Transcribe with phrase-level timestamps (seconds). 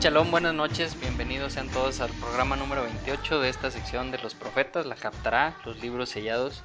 [0.00, 4.86] Buenas noches, bienvenidos sean todos al programa número 28 de esta sección de los profetas,
[4.86, 6.62] la Haftarah, los libros sellados.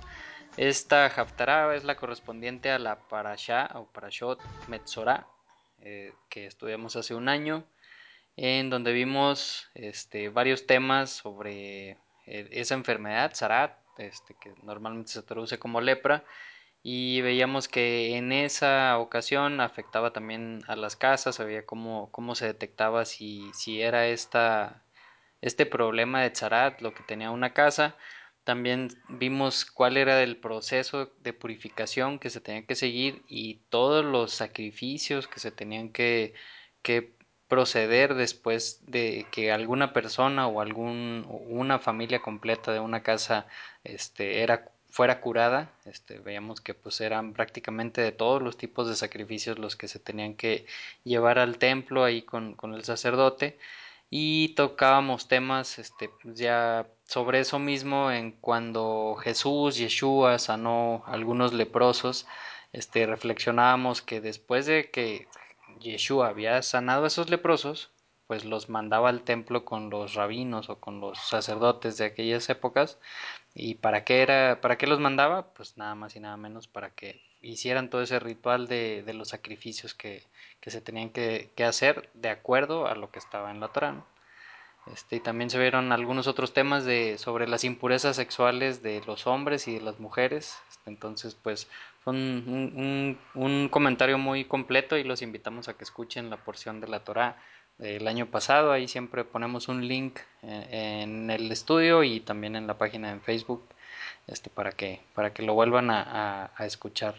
[0.55, 5.25] Esta Haftarah es la correspondiente a la Parashá o Parashot Metzorah,
[5.81, 7.65] eh, que estudiamos hace un año,
[8.37, 11.97] en donde vimos este, varios temas sobre
[12.27, 16.23] eh, esa enfermedad, Zarat, este, que normalmente se traduce como lepra,
[16.83, 22.47] y veíamos que en esa ocasión afectaba también a las casas, sabía cómo, cómo se
[22.47, 24.83] detectaba si, si era esta,
[25.41, 27.95] este problema de Zarat lo que tenía una casa.
[28.43, 34.03] También vimos cuál era el proceso de purificación que se tenía que seguir y todos
[34.05, 36.33] los sacrificios que se tenían que,
[36.81, 37.15] que
[37.47, 43.47] proceder después de que alguna persona o algún una familia completa de una casa
[43.83, 48.95] este era fuera curada, este, veíamos que pues eran prácticamente de todos los tipos de
[48.95, 50.67] sacrificios los que se tenían que
[51.03, 53.57] llevar al templo ahí con, el sacerdote
[54.11, 61.53] y tocábamos temas este, pues, ya sobre eso mismo en cuando Jesús, Yeshua sanó algunos
[61.53, 62.27] leprosos,
[62.71, 65.27] este, reflexionábamos que después de que
[65.79, 67.89] Yeshua había sanado a esos leprosos,
[68.27, 72.99] pues los mandaba al templo con los rabinos o con los sacerdotes de aquellas épocas
[73.55, 75.53] ¿Y para qué era, para qué los mandaba?
[75.53, 79.29] Pues nada más y nada menos para que hicieran todo ese ritual de, de los
[79.29, 80.23] sacrificios que,
[80.59, 84.03] que se tenían que, que, hacer de acuerdo a lo que estaba en la Torah.
[84.91, 89.27] Este, y también se vieron algunos otros temas de, sobre las impurezas sexuales de los
[89.27, 90.57] hombres y de las mujeres.
[90.69, 91.69] Este, entonces, pues
[92.01, 96.81] fue un, un, un, comentario muy completo y los invitamos a que escuchen la porción
[96.81, 97.37] de la Torah
[97.79, 98.71] el año pasado.
[98.71, 103.63] Ahí siempre ponemos un link en el estudio y también en la página en Facebook
[104.27, 107.15] este, para, que, para que lo vuelvan a, a, escuchar.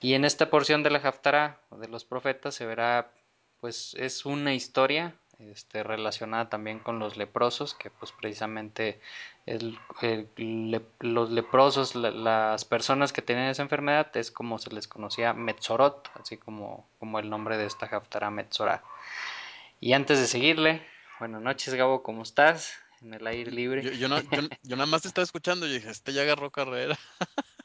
[0.00, 3.10] Y en esta porción de la Haftarah de los profetas se verá,
[3.60, 9.00] pues es una historia este, relacionada también con los leprosos, que pues precisamente
[9.46, 16.10] los leprosos, la, las personas que tienen esa enfermedad, es como se les conocía Metzorot,
[16.20, 18.82] así como, como el nombre de esta Haftarah Metzorah.
[19.82, 20.86] Y antes de seguirle,
[21.18, 22.72] buenas noches Gabo, ¿cómo estás?
[23.00, 23.82] En el aire libre.
[23.82, 26.50] Yo, yo, no, yo, yo nada más te estaba escuchando y dije, este ya agarró
[26.50, 26.96] carrera.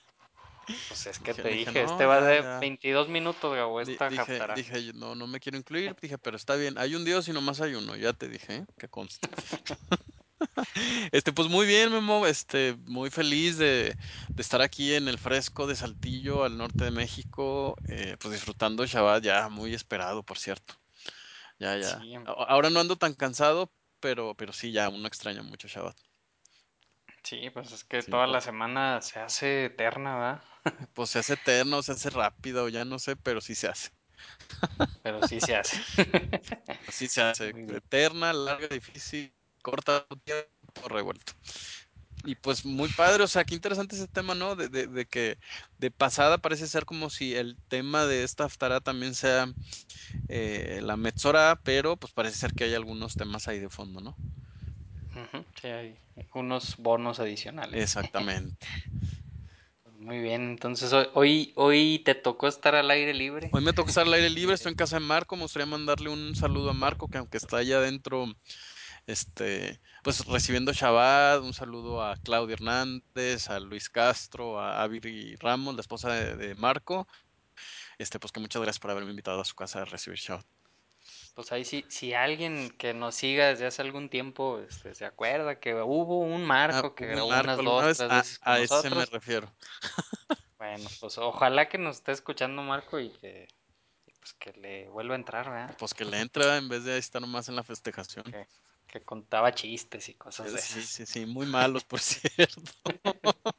[0.90, 2.60] Pues es que dije, te dije, dije no, este va de ya.
[2.60, 6.78] 22 minutos, Gabo, esta dije, dije, no, no me quiero incluir, dije, pero está bien,
[6.78, 8.66] hay un Dios y nomás hay uno, ya te dije, ¿eh?
[8.78, 9.30] que consta.
[11.12, 13.96] Este, pues muy bien, Memo, este, muy feliz de,
[14.28, 18.86] de, estar aquí en el fresco de Saltillo, al norte de México, eh, pues disfrutando
[18.86, 20.76] Shabbat, ya muy esperado, por cierto.
[21.60, 22.00] Ya, ya.
[22.00, 22.16] Sí.
[22.26, 25.98] Ahora no ando tan cansado, pero, pero sí, ya uno extraña mucho Shabbat.
[27.24, 28.32] Sí, pues es que sí, toda pues.
[28.34, 30.42] la semana se hace eterna, ¿verdad?
[30.94, 33.90] Pues se hace eterno, se hace rápido, ya no sé, pero sí se hace.
[35.04, 35.78] Pero sí se hace.
[36.90, 37.50] Sí se hace.
[37.50, 41.34] Eterna, larga, difícil, corta, todo revuelto.
[42.24, 44.56] Y pues muy padre, o sea, qué interesante ese tema, ¿no?
[44.56, 45.38] De, de, de, que
[45.78, 49.48] de pasada parece ser como si el tema de esta Haftarah también sea
[50.28, 54.16] eh, la Metzora, pero pues parece ser que hay algunos temas ahí de fondo, ¿no?
[55.16, 56.00] Uh -huh, sí, hay
[56.34, 57.82] unos bonos adicionales.
[57.82, 58.68] Exactamente.
[60.00, 63.50] Muy bien, entonces hoy, hoy te tocó estar al aire libre.
[63.52, 66.10] Hoy me tocó estar al aire libre, estoy en casa de Marco, me gustaría mandarle
[66.10, 68.28] un saludo a Marco, que aunque está allá adentro
[69.08, 75.76] este, pues recibiendo Shabbat, un saludo a Claudia Hernández, a Luis Castro, a Aviri Ramos,
[75.76, 77.10] la esposa de, de, Marco,
[77.98, 80.46] este, pues que muchas gracias por haberme invitado a su casa a recibir Shabbat.
[81.36, 85.60] Pues ahí sí, si alguien que nos siga desde hace algún tiempo este, se acuerda
[85.60, 88.78] que hubo un Marco ah, que grabó Marco, unas dos, vez tres a, veces con
[88.78, 89.54] a ese me refiero.
[90.58, 93.50] Bueno, pues ojalá que nos esté escuchando Marco y que
[94.22, 95.76] pues que le vuelva a entrar, ¿verdad?
[95.78, 98.24] Pues que le entre en vez de estar nomás en la festejación.
[98.24, 98.48] Que,
[98.88, 100.86] que contaba chistes y cosas de Sí, esas.
[100.86, 102.62] sí, sí, muy malos, por cierto.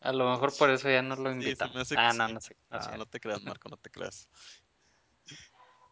[0.00, 1.76] A lo mejor por eso ya no lo invitamos.
[1.76, 2.34] hace ah, no, sí.
[2.34, 2.56] no sé.
[2.70, 4.28] No, Ah, no te creas, Marco, no te creas.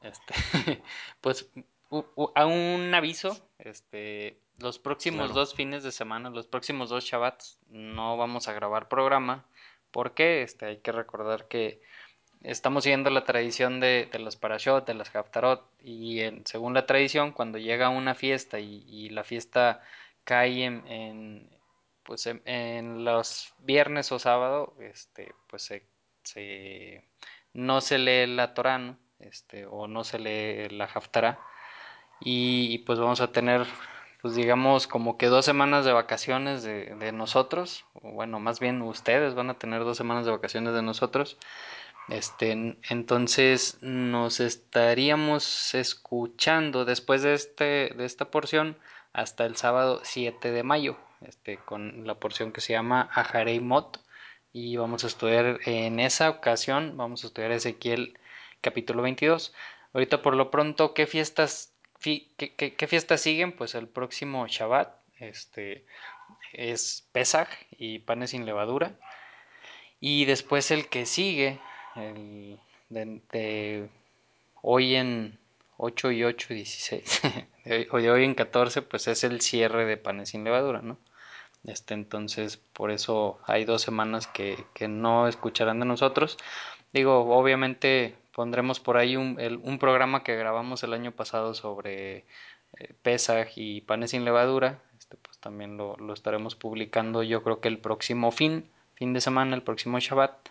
[0.03, 0.35] Este,
[1.21, 1.51] pues
[1.91, 5.35] u- u- a un aviso, este, los próximos Claro.
[5.35, 9.47] dos fines de semana, los próximos dos Shabbats, no vamos a grabar programa.
[9.91, 10.43] ¿Por qué?
[10.43, 11.81] Este, hay que recordar que
[12.47, 17.33] estamos siguiendo la tradición de, de los parashot, de las haftarot, y según la tradición,
[17.33, 19.83] cuando llega una fiesta y, la fiesta
[20.25, 21.51] cae en, en,
[22.05, 25.63] pues en, los viernes o sábado, este, pues
[26.23, 27.05] se,
[27.53, 28.99] no se lee la Torah, ¿no?
[29.19, 31.39] este, o no se lee la haftarah,
[32.21, 33.67] y, y pues vamos a tener
[34.23, 38.83] pues digamos como que dos semanas de vacaciones de, de nosotros, o bueno, más bien
[38.83, 41.39] ustedes van a tener dos semanas de vacaciones de nosotros,
[42.09, 48.79] Este, entonces nos estaríamos escuchando después de este de esta porción
[49.13, 54.01] hasta el sábado 7 de mayo, este con la porción que se llama Aharei Mot
[54.53, 58.17] y vamos a estudiar en esa ocasión vamos a estudiar Ezequiel
[58.61, 59.53] capítulo 22.
[59.93, 63.53] Ahorita por lo pronto, ¿qué fiestas qué, qué, fiestas siguen?
[63.53, 65.87] Pues el próximo Shabbat, este
[66.53, 68.99] es Pesach y panes sin levadura.
[70.01, 71.59] Y después el que sigue,
[71.97, 72.59] el
[72.89, 73.89] de,
[74.63, 75.39] hoy en
[75.79, 77.23] 8 y 8, 16,
[77.65, 80.99] de hoy, de hoy en 14, pues es el cierre de panes sin levadura, ¿no?
[81.65, 86.39] Este, entonces, por eso hay dos semanas que, que no escucharán de nosotros.
[86.93, 92.19] Digo, obviamente pondremos por ahí un, el, un programa que grabamos el año pasado sobre
[92.79, 94.81] eh, Pesaj y panes sin levadura.
[94.99, 99.21] Este, pues también lo, lo estaremos publicando yo creo que el próximo fin, fin de
[99.21, 100.49] semana, el próximo Shabbat.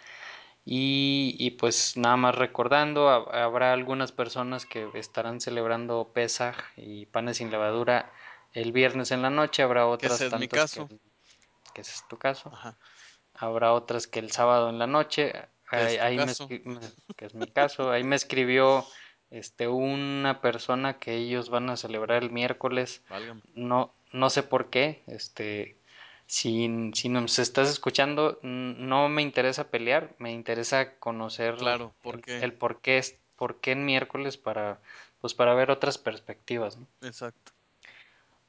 [0.67, 7.37] Y, y, pues nada más recordando, habrá algunas personas que estarán celebrando Pesaj y panes
[7.37, 8.11] sin levadura
[8.51, 10.87] el viernes en la noche, habrá otras ese es mi caso.
[10.87, 10.97] que,
[11.73, 12.77] que ese es tu caso, Ajá.
[13.35, 15.33] habrá otras que el sábado en la noche,
[15.67, 16.33] ahí, me,
[17.15, 18.85] que es mi caso, ahí me escribió
[19.29, 23.41] este una persona que ellos van a celebrar el miércoles, Válgame.
[23.53, 25.77] no, no sé por qué, este
[26.27, 32.21] si, si nos estás escuchando, no me interesa pelear, me interesa conocer Claro, ¿por el,
[32.21, 32.39] qué?
[32.39, 34.79] el por qué es, por qué en miércoles para,
[35.21, 36.87] pues para ver otras perspectivas, ¿no?
[37.01, 37.51] Exacto.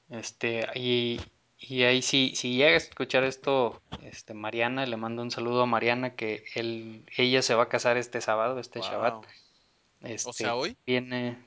[0.08, 1.20] Este, y,
[1.58, 5.66] y ahí si, si llega a escuchar esto, este, Mariana, le mando un saludo a
[5.66, 9.14] Mariana que él, ella se va a casar este sábado, este Shabbat.
[9.14, 9.22] Wow.
[9.22, 10.76] O sea, Este, hoy.
[10.86, 11.38] viene,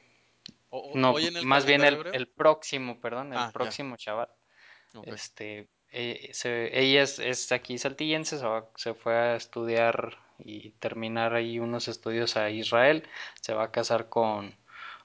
[0.70, 3.52] O, o- no, hoy en el más bien el, el próximo, perdón, el Ah, ya.
[3.54, 4.30] próximo Shabbat.
[5.04, 10.72] Este, eh, se- ella es, es aquí saltillense, se, va- se fue a estudiar y
[10.74, 13.08] terminar ahí unos estudios a Israel.
[13.42, 14.56] Se va a casar con,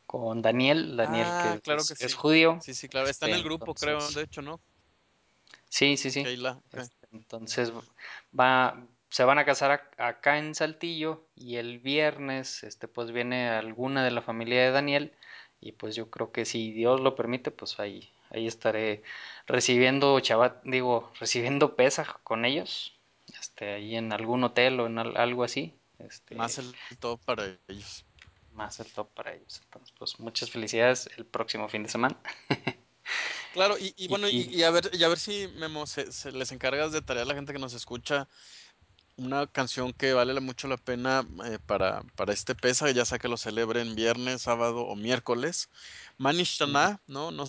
[0.07, 2.61] con Daniel, Daniel Ah, que claro que es, judío.
[2.61, 3.09] Sí, sí, claro.
[3.09, 4.61] Está en Este, el grupo, creo, de hecho, ¿no?
[5.69, 6.23] sí, sí, sí.
[6.23, 6.61] Keila.
[6.73, 7.73] Este, entonces
[8.39, 13.49] va, se van a casar ac- acá en Saltillo y el viernes, este, pues viene
[13.51, 15.17] alguna de la familia de Daniel
[15.61, 19.03] y pues yo creo que si Dios lo permite, pues ahí, ahí estaré
[19.47, 23.01] recibiendo Shabbat, digo, recibiendo Pesaj con ellos,
[23.41, 25.81] este, ahí en algún hotel o en al- algo así,
[26.33, 28.05] Más este, el todo para ellos.
[28.53, 29.61] más el top para ellos.
[29.65, 32.17] Entonces, pues muchas felicidades el próximo fin de semana.
[33.53, 36.51] Claro, y, y bueno, y, a ver, y a ver si Memo se, se les
[36.51, 38.29] encargas de tarea a la gente que nos escucha
[39.17, 43.29] una canción que vale mucho la pena eh, para, para este pesa, ya sea que
[43.29, 45.71] lo celebren viernes, sábado o miércoles.
[46.19, 47.31] Manishtana, ¿no?
[47.33, 47.45] No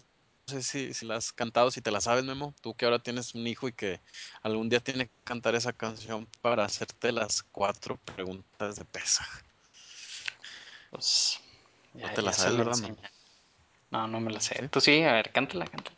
[0.48, 2.54] sé si, si la has cantado, si te la sabes, Memo.
[2.62, 4.02] Tú que ahora tienes un hijo y que
[4.42, 9.25] algún día tiene que cantar esa canción para hacerte las cuatro preguntas de pesa.
[10.92, 11.40] pues
[11.94, 12.74] No te la sabes, ¿verdad?
[12.78, 13.12] Enseña.
[13.92, 14.68] No, no me la sé.
[14.70, 15.98] Tú sí, a ver, cántala, cántala.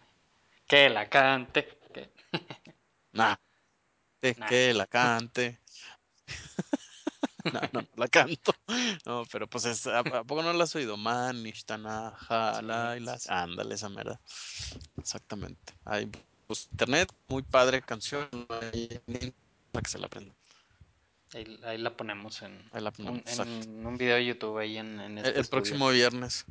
[0.68, 1.80] Que la cante.
[1.94, 2.10] que-
[3.14, 3.36] Nah,
[4.50, 5.60] que la cante.
[7.54, 8.54] No, no, no la canto.
[9.06, 10.98] No, pero pues es, ¿a, a poco no la has oído?
[10.98, 13.24] Manishtana, sí, sí, jalailas.
[13.24, 13.30] sí.
[13.32, 14.20] Ándale, esa mera.
[14.98, 15.74] Exactamente.
[15.86, 16.10] Hay
[16.48, 20.36] pues, internet, muy padre canción, para que se la aprenda.
[21.34, 23.54] Ahí, ahí la ponemos en la ponemos, un, exacto.
[23.64, 25.50] en un video de YouTube ahí en, en El, este el estudio.
[25.50, 26.46] próximo viernes,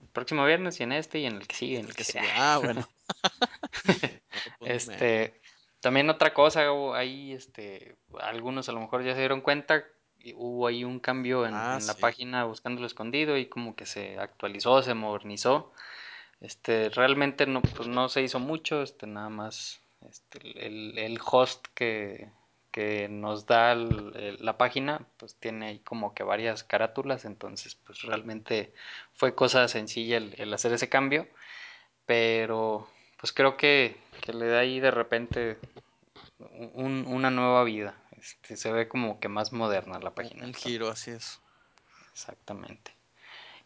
[0.00, 1.94] El próximo viernes y en este y en el que y sigue, en el el
[1.94, 2.28] que que sigue.
[2.32, 2.88] Ah, bueno.
[4.60, 4.88] No, pues.
[4.88, 5.40] Este,
[5.80, 9.84] también otra cosa, ahí, este, algunos a lo mejor ya se dieron cuenta,
[10.34, 12.00] hubo ahí un cambio en, Ah, en la sí.
[12.02, 15.72] página Buscándolo Escondido y como que se actualizó, se modernizó.
[16.40, 21.66] Este, realmente no, pues no se hizo mucho, este, nada más, este, el, el host
[21.74, 22.30] que,
[22.70, 27.74] que nos da el- el- la página, pues tiene ahí como que varias carátulas, entonces,
[27.74, 28.72] pues realmente
[29.14, 31.28] fue cosa sencilla el, el hacer ese cambio,
[32.06, 32.88] pero
[33.20, 35.58] pues creo que, que le da ahí de repente
[36.38, 40.88] un- una nueva vida, este, se ve como que más moderna la página, un giro,
[40.88, 41.40] así es.
[42.12, 42.92] exactamente.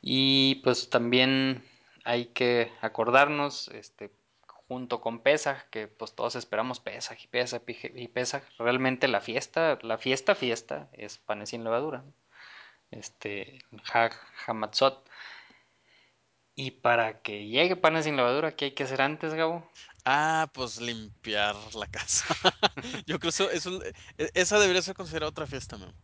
[0.00, 1.64] Y pues también
[2.04, 4.10] hay que acordarnos, este,
[4.68, 7.62] junto con Pesaj, que pues todos esperamos Pesaj y Pesaj
[7.94, 12.04] y Pesaj, realmente la fiesta, la fiesta fiesta es panes sin levadura,
[12.90, 13.58] este,
[13.92, 14.14] Hag
[14.46, 15.08] Hamatzot.
[16.56, 19.68] Y para que llegue panes sin levadura, ¿qué hay que hacer antes, Gabo?
[20.04, 22.26] Ah, pues limpiar la casa.
[23.06, 23.82] Yo creo que eso, eso-
[24.18, 25.94] e- esa debería ser considerada otra fiesta, Memo.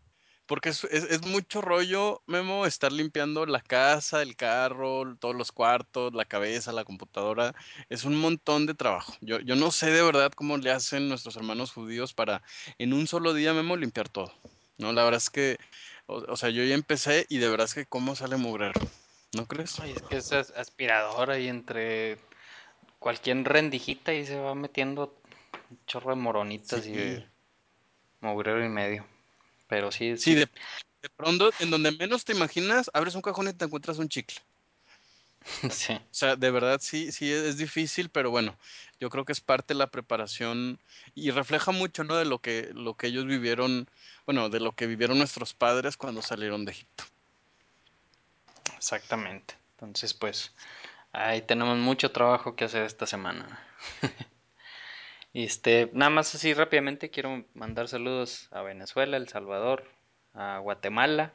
[0.46, 6.14] Porque es, es- mucho rollo, Memo, estar limpiando la casa, el carro, todos los cuartos,
[6.14, 7.54] la cabeza, la computadora.
[7.88, 9.14] Es un montón de trabajo.
[9.20, 12.42] Yo, yo no sé de verdad cómo le hacen nuestros hermanos judíos para
[12.78, 14.32] en un solo día, Memo, limpiar todo.
[14.78, 15.56] No, la verdad es que,
[16.06, 18.72] o, sea, yo ya empecé y de verdad es que cómo sale mugre,
[19.32, 19.80] ¿no crees?
[19.80, 22.18] Ay, es que es as- aspiradora y entre
[22.98, 25.16] cualquier rendijita y se va metiendo
[25.70, 27.24] un chorro de moronitas y de
[28.20, 29.06] mugrero y medio.
[29.68, 30.48] Pero sí, sí, sí, de,
[31.02, 34.38] de pronto, en donde menos te imaginas, abres un cajón y te encuentras un chicle.
[35.70, 38.56] sí, O sea, de verdad sí, sí es difícil, pero bueno,
[38.98, 40.78] yo creo que es parte de la preparación
[41.14, 42.16] y refleja mucho, ¿no?
[42.16, 43.88] De lo que, lo que ellos vivieron,
[44.26, 47.04] bueno, de lo que vivieron nuestros padres cuando salieron de Egipto.
[48.80, 49.54] Exactamente.
[49.72, 50.54] Entonces, pues,
[51.12, 53.60] ahí tenemos mucho trabajo que hacer esta semana.
[55.32, 59.88] Este, nada más así rápidamente quiero mandar saludos a Venezuela, El Salvador,
[60.34, 61.32] a Guatemala,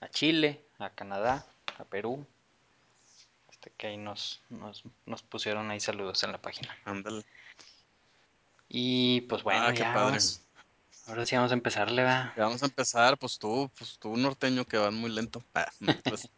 [0.00, 1.44] a Chile, a Canadá,
[1.76, 2.26] a Perú,
[3.50, 6.74] este que ahí nos, nos, nos pusieron ahí saludos en la página.
[6.86, 7.26] Ándale.
[8.70, 10.40] Y pues bueno, Ah, ya vamos.
[11.06, 12.34] Ahora sí vamos a empezarle, va.
[12.36, 15.42] Vamos a empezar, pues tú, pues tú norteño que vas muy lento.
[15.54, 15.70] Ah,
[16.02, 16.28] creas.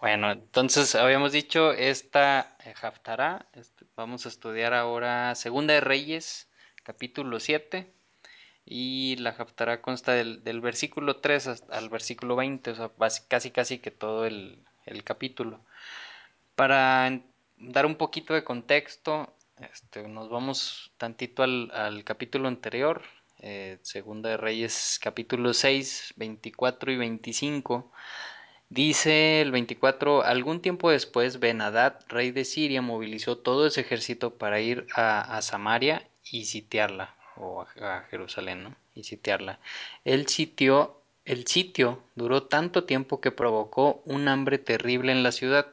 [0.00, 6.48] Bueno, entonces habíamos dicho esta eh, Haftará, este, vamos a estudiar ahora Segunda de Reyes,
[6.82, 7.94] capítulo 7,
[8.64, 12.90] y la Haftará consta del, del versículo 3 hasta al versículo 20, o sea,
[13.28, 15.60] casi casi que todo el, el capítulo.
[16.56, 17.20] Para
[17.58, 23.02] dar un poquito de contexto, este, nos vamos tantito al, al capítulo anterior,
[23.38, 27.90] eh, Segunda de Reyes, capítulo 6, 24 y 25.
[28.68, 34.60] Dice el 24, algún tiempo después Ben-Hadad, rey de Siria, movilizó todo ese ejército para
[34.60, 38.76] ir a, a Samaria y sitiarla, o a, a Jerusalén, ¿no?
[38.94, 39.58] Y sitiarla.
[40.04, 45.66] El sitio, el sitio duró tanto tiempo que provocó un hambre terrible en la ciudad.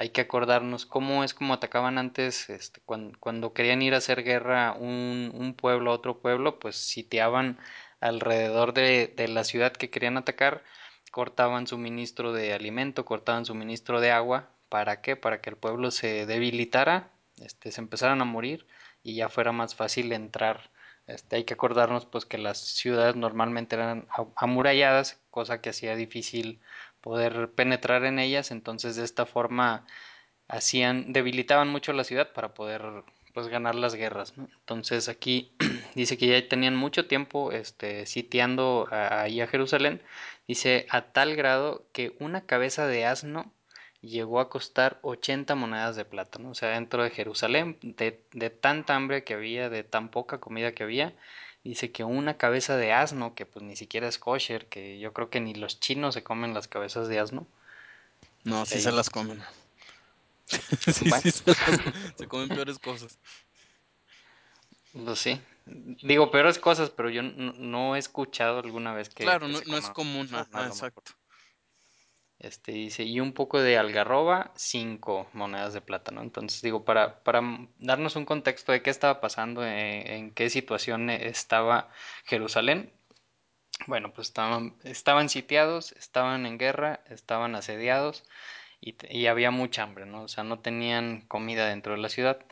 [0.00, 4.24] Hay que acordarnos cómo es como atacaban antes, este, cuando, cuando querían ir a hacer
[4.24, 7.58] guerra un, un pueblo a otro pueblo, pues sitiaban
[8.00, 10.64] alrededor de, la ciudad que querían atacar
[11.10, 14.48] cortaban suministro de alimento, cortaban suministro de agua.
[14.70, 15.16] ¿Para qué?
[15.16, 18.66] Para que el pueblo se debilitara, este, se empezaran a morir
[19.02, 20.70] y ya fuera más fácil entrar.
[21.08, 26.62] Este, hay que acordarnos pues que las ciudades normalmente eran amuralladas, cosa que hacía difícil
[27.00, 29.86] poder penetrar en ellas, entonces de esta forma
[30.50, 32.82] hacían debilitaban mucho la ciudad para poder
[33.32, 34.48] pues ganar las guerras ¿no?
[34.60, 35.52] entonces aquí
[35.94, 40.02] dice que ya tenían mucho tiempo este sitiando ahí a Jerusalén
[40.48, 43.52] dice a tal grado que una cabeza de asno
[44.00, 46.50] llegó a costar 80 monedas de plata ¿no?
[46.50, 50.72] o sea dentro de Jerusalén de, de tanta hambre que había de tan poca comida
[50.72, 51.14] que había
[51.64, 55.30] dice que una cabeza de asno que pues ni siquiera es kosher que yo creo
[55.30, 57.46] que ni los chinos se comen las cabezas de asno
[58.44, 59.42] No, sí se las comen.
[60.90, 61.56] Sí, bueno sí, se las
[62.16, 63.18] se comen peores cosas.
[64.92, 65.40] Pues sí.
[65.66, 69.60] Digo peores cosas, pero yo no, no he escuchado alguna vez que, Claro, que no,
[69.66, 70.76] no es común, uno, a ajá, lo mejor.
[70.76, 71.12] exacto.
[72.40, 76.22] Este dice, y un poco de algarroba, cinco monedas de plátano.
[76.22, 77.42] Entonces digo, para, para
[77.78, 81.90] darnos un contexto de qué estaba pasando, en, en qué situación estaba
[82.24, 82.92] Jerusalén.
[83.86, 88.24] Bueno, pues estaban, estaban sitiados, estaban en guerra, estaban asediados
[88.80, 90.22] y, y había mucha hambre, ¿no?
[90.24, 92.44] O sea, no tenían comida dentro de la ciudad.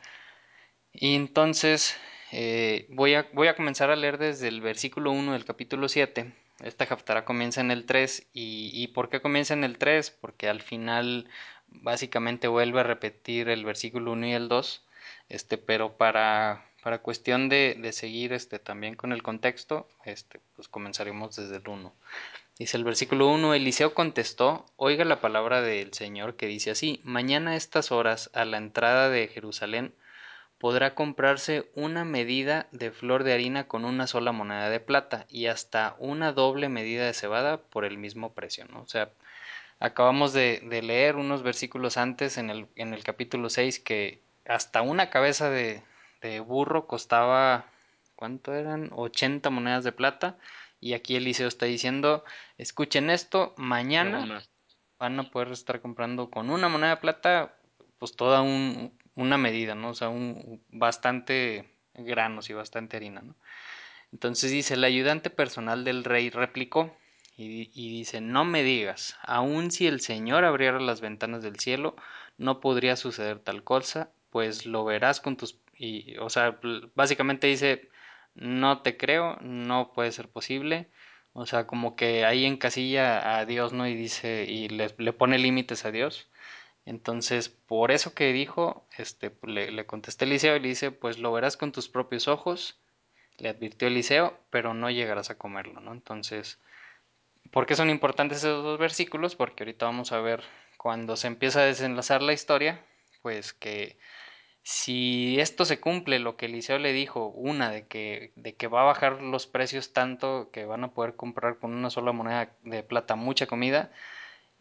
[0.92, 1.96] Y entonces
[2.32, 6.32] eh, voy, a, voy a comenzar a leer desde el versículo 1 del capítulo 7.
[6.60, 8.26] Esta Haftarah comienza en el 3.
[8.32, 10.10] ¿Y, ¿Y por qué comienza en el 3?
[10.10, 11.28] Porque al final
[11.68, 14.84] básicamente vuelve a repetir el versículo 1 y el 2.
[15.28, 20.68] Este, pero para, para cuestión de, de seguir este, también con el contexto, este, pues
[20.68, 21.94] comenzaremos desde el 1.
[22.58, 27.52] Dice el versículo 1, Eliseo contestó, oiga la palabra del Señor que dice así, mañana
[27.52, 29.94] a estas horas, a la entrada de Jerusalén,
[30.58, 35.46] podrá comprarse una medida de flor de harina con una sola moneda de plata y
[35.46, 38.82] hasta una doble medida de cebada por el mismo precio, ¿no?
[38.82, 39.10] O sea,
[39.80, 44.82] acabamos de, de leer unos versículos antes en el, en el capítulo 6 que hasta
[44.82, 45.82] una cabeza de,
[46.22, 47.66] de burro costaba,
[48.16, 48.90] ¿cuánto eran?
[48.92, 50.36] 80 monedas de plata.
[50.80, 52.24] Y aquí Eliseo está diciendo,
[52.56, 54.42] escuchen esto, mañana
[54.98, 57.54] van a poder estar comprando con una moneda de plata
[57.98, 59.90] pues toda un, una medida, ¿no?
[59.90, 63.34] O sea, un bastante granos y bastante harina, ¿no?
[64.12, 66.96] Entonces dice, el ayudante personal del rey replicó
[67.36, 71.94] y, dice, no me digas, aun si el Señor abriera las ventanas del cielo,
[72.36, 75.58] no podría suceder tal cosa, pues lo verás con tus...
[75.76, 76.58] Y, o sea,
[76.94, 77.90] básicamente dice,
[78.34, 80.88] no te creo, no puede ser posible,
[81.32, 83.86] o sea, como que ahí encasilla a Dios, ¿no?
[83.86, 86.28] Y dice, y le pone límites a Dios.
[86.88, 91.30] Entonces, por eso que dijo, este, le, le contesté Eliseo y le dice, pues lo
[91.32, 92.80] verás con tus propios ojos.
[93.38, 95.92] le advirtió Eliseo, pero no llegarás a comerlo, ¿no?
[95.92, 96.58] Entonces,
[97.50, 99.36] ¿por qué son importantes esos dos versículos?
[99.36, 100.42] Porque ahorita vamos a ver
[100.78, 102.82] cuando se empieza a desenlazar la historia,
[103.22, 103.98] pues que
[104.62, 108.82] si esto se cumple, lo que Eliseo le dijo, una, de que, de que va
[108.82, 112.82] a bajar los precios tanto que van a poder comprar con una sola moneda de
[112.82, 113.92] plata mucha comida,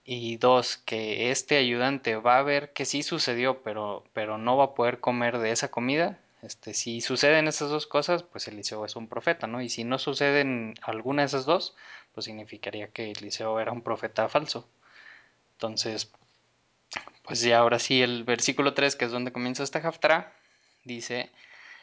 [0.07, 4.63] y dos, que este ayudante va a ver que sí sucedió, pero, pero no va
[4.63, 8.95] a poder comer de esa comida, este, si suceden esas dos cosas, pues Eliseo es
[8.95, 9.61] un profeta, ¿no?
[9.61, 11.75] Y si no suceden alguna de esas dos,
[12.13, 14.69] pues significaría que Eliseo era un profeta falso.
[15.55, 16.09] Entonces,
[17.23, 20.33] pues ya ahora sí, el versículo 3, que es donde comienza esta Haftarah,
[20.85, 21.31] dice,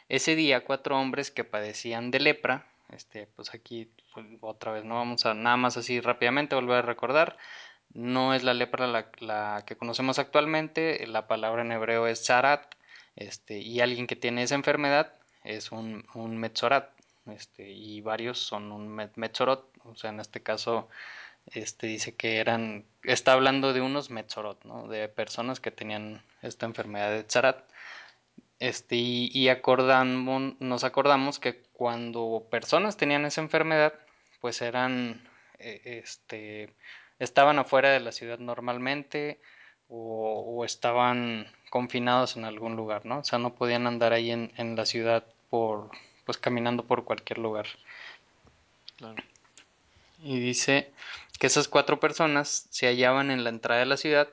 [0.09, 4.95] ese día cuatro hombres que padecían de lepra, este, pues aquí pues, otra vez no
[4.95, 7.37] vamos a nada más así rápidamente volver a recordar,
[7.95, 12.75] no es la lepra la, que conocemos actualmente, la palabra en hebreo es zarat,
[13.15, 16.05] este, y alguien que tiene esa enfermedad es un,
[16.37, 16.91] metzorat,
[17.27, 20.89] este, y varios son un metzorot, o sea, en este caso
[21.53, 24.87] este dice que eran está hablando de unos metzorot, ¿no?
[24.87, 27.63] de personas que tenían esta enfermedad de Tzarat.
[28.59, 33.93] Este, y, y acordamos, nos acordamos que cuando personas tenían esa enfermedad,
[34.41, 35.21] pues eran,
[35.59, 36.73] eh, este,
[37.19, 39.39] estaban afuera de la ciudad normalmente
[39.87, 43.19] o, o, estaban confinados en algún lugar, ¿no?
[43.19, 45.91] O sea, no podían andar ahí en, en la ciudad por,
[46.25, 47.67] pues caminando por cualquier lugar.
[48.97, 49.21] Claro.
[50.19, 50.91] Y dice
[51.39, 54.29] que esas cuatro personas se hallaban en la entrada de la ciudad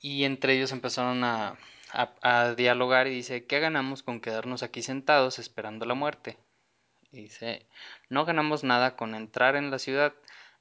[0.00, 1.56] y entre ellos empezaron a,
[1.92, 6.36] a, a dialogar y dice, ¿qué ganamos con quedarnos aquí sentados esperando la muerte?
[7.10, 7.66] Y dice,
[8.10, 10.12] no ganamos nada con entrar en la ciudad,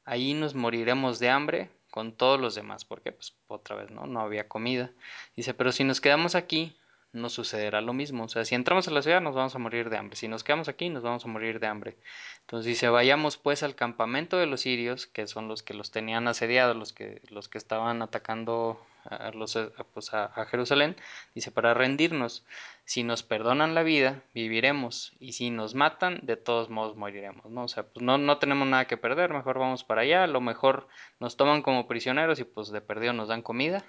[0.07, 4.21] ahí nos moriremos de hambre con todos los demás, porque pues otra vez no, no
[4.21, 4.91] había comida.
[5.35, 6.75] Dice, pero si nos quedamos aquí,
[7.11, 8.23] nos sucederá lo mismo.
[8.23, 10.15] O sea, si entramos a la ciudad nos vamos a morir de hambre.
[10.15, 11.97] Si nos quedamos aquí nos vamos a morir de hambre.
[12.41, 16.27] Entonces dice, vayamos pues al campamento de los sirios, que son los que los tenían
[16.27, 19.57] asediados, los que, los que estaban atacando a, los,
[19.93, 20.95] pues a Jerusalén.
[21.35, 22.45] Dice, para rendirnos.
[22.85, 25.13] Si nos perdonan la vida, viviremos.
[25.19, 27.45] Y si nos matan, de todos modos moriremos.
[27.45, 27.63] ¿no?
[27.63, 29.33] O sea, pues no, no tenemos nada que perder.
[29.33, 30.23] Mejor vamos para allá.
[30.23, 30.87] A lo mejor
[31.19, 33.83] nos toman como prisioneros y pues de perdido nos dan comida.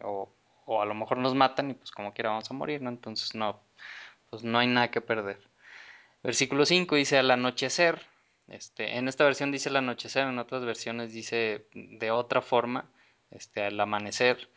[0.00, 0.30] o
[0.66, 2.90] o a lo mejor nos matan y pues como quiera vamos a morir, ¿no?
[2.90, 3.60] Entonces no,
[4.28, 5.40] pues no hay nada que perder.
[6.22, 8.02] Versículo 5 dice al anochecer,
[8.48, 12.90] este, en esta versión dice el anochecer, en otras versiones dice de otra forma,
[13.36, 14.50] este, al amanecer.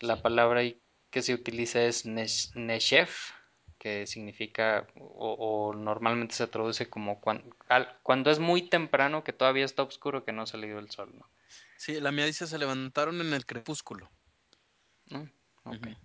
[0.00, 0.62] La palabra
[1.10, 3.32] que se utiliza es neshef,
[3.78, 9.32] que significa o, o, normalmente se traduce como cuando, al, cuando es muy temprano, que
[9.32, 11.28] todavía está oscuro, que no ha salido el sol, ¿no?
[11.76, 14.10] Sí, la mía dice se levantaron en el crepúsculo.
[15.08, 15.28] ¿No?
[15.64, 15.92] Okay.
[15.92, 15.98] Uh -huh.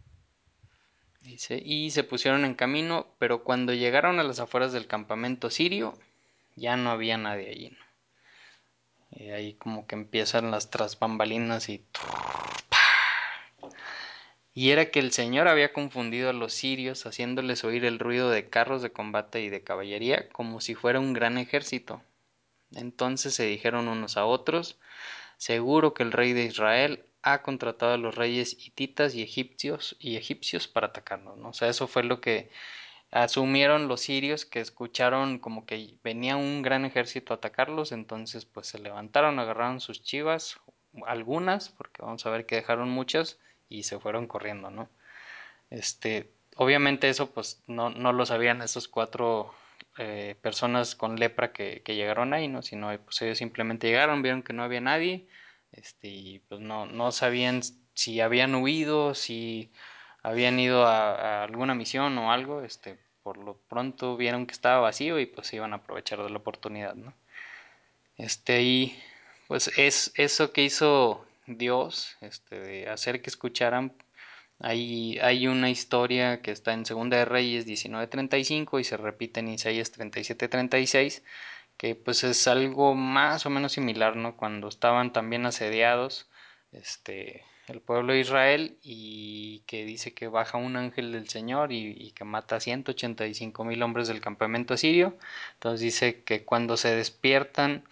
[1.22, 5.94] Dice, y se pusieron en camino, pero cuando llegaron a las afueras del campamento sirio,
[6.56, 7.70] ya no había nadie allí.
[7.70, 7.91] ¿no?
[9.12, 11.86] Y ahí como que empiezan las tras bambalinas y...
[14.54, 18.50] Y era que el Señor había confundido a los sirios, haciéndoles oír el ruido de
[18.50, 22.02] carros de combate y de caballería, como si fuera un gran ejército.
[22.76, 24.78] Entonces se dijeron unos a otros,
[25.38, 30.18] seguro que el rey de Israel ha contratado a los reyes hititas y egipcios y
[30.18, 31.50] egipcios para atacarnos, ¿no?
[31.50, 32.50] O sea, eso fue lo que
[33.12, 38.68] asumieron los sirios que escucharon como que venía un gran ejército a atacarlos, entonces pues
[38.68, 40.60] se levantaron, agarraron sus chivas,
[41.06, 44.90] algunas, porque vamos a ver que dejaron muchas y se fueron corriendo, ¿no?
[45.70, 49.54] Este, obviamente eso pues no, no lo sabían esos cuatro
[49.98, 52.62] eh, personas con lepra que, que, llegaron ahí, ¿no?
[52.62, 55.28] Sino pues ellos simplemente llegaron, vieron que no había nadie,
[55.74, 57.62] este, y pues no, no sabían
[57.94, 59.72] si habían huido, si
[60.24, 65.20] habían ido a, alguna misión o algo, este, por lo pronto vieron que estaba vacío
[65.20, 67.14] y pues iban a aprovechar de la oportunidad, ¿no?
[68.18, 69.00] Este, y
[69.48, 73.94] pues es eso que hizo Dios, este, de hacer que escucharan.
[74.60, 79.50] Hay, hay una historia que está en Segunda de Reyes 19.35 y se repite en
[79.50, 81.24] Isaías 37.36
[81.82, 84.38] que pues es algo más o menos similar, ¿no?
[84.38, 86.30] Cuando estaban también asediados
[86.72, 92.12] este, el pueblo de Israel y que dice que baja un ángel del Señor y,
[92.12, 95.18] que mata a 185 mil hombres del campamento asirio.
[95.54, 97.84] Entonces dice que cuando se despiertan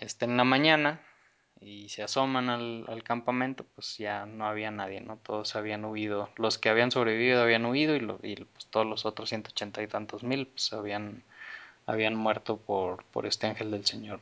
[0.00, 1.00] este, en la mañana
[1.60, 5.16] y se asoman al, campamento, pues ya no había nadie, ¿no?
[5.16, 9.06] Todos habían huido, los que habían sobrevivido habían huido y, lo, y pues, todos los
[9.06, 11.24] otros 180 y tantos mil pues habían
[11.88, 14.20] habían muerto por, por este ángel del Señor.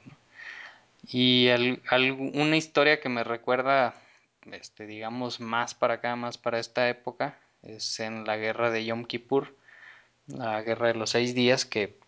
[1.09, 3.95] Y una historia que me recuerda,
[4.53, 9.05] este, digamos, más para acá, más para esta época, es en la guerra de Yom
[9.05, 9.57] Kippur,
[10.27, 11.99] la guerra de los seis días, que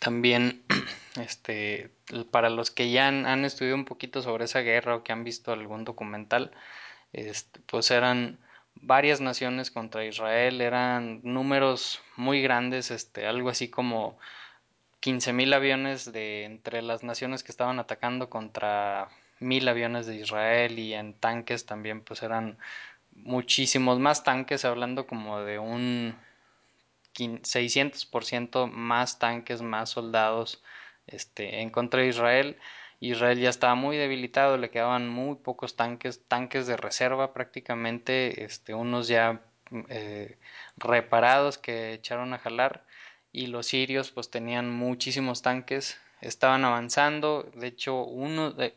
[0.00, 0.62] También,
[1.20, 1.90] este,
[2.30, 5.52] para los que ya han, estudiado un poquito sobre esa guerra o que han visto
[5.52, 6.52] algún documental,
[7.12, 8.38] este, pues eran
[8.74, 14.18] varias naciones contra Israel, eran números muy grandes, este, algo así como
[15.02, 19.08] 15.000 aviones de entre las naciones que estaban atacando contra
[19.40, 22.58] mil aviones de Israel y en tanques también pues eran
[23.12, 26.16] muchísimos más tanques, hablando como de un
[27.14, 30.62] 600% más tanques, más soldados
[31.06, 32.58] este, en contra de Israel.
[33.00, 38.74] Israel ya estaba muy debilitado, le quedaban muy pocos tanques, tanques de reserva prácticamente, este,
[38.74, 39.40] unos ya
[39.88, 40.38] eh,
[40.76, 42.84] reparados que echaron a jalar
[43.32, 48.74] y los sirios pues tenían muchísimos tanques, estaban avanzando, de hecho uno de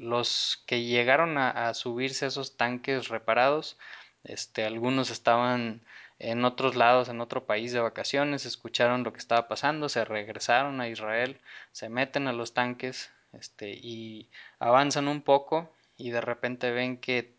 [0.00, 3.78] los que llegaron a, subirse a esos tanques reparados,
[4.24, 5.82] este, algunos estaban
[6.18, 10.80] en otros lados, en otro país de vacaciones, escucharon lo que estaba pasando, se regresaron
[10.80, 11.40] a Israel,
[11.72, 14.28] se meten a los tanques, este, y
[14.58, 17.36] avanzan un poco y de repente ven que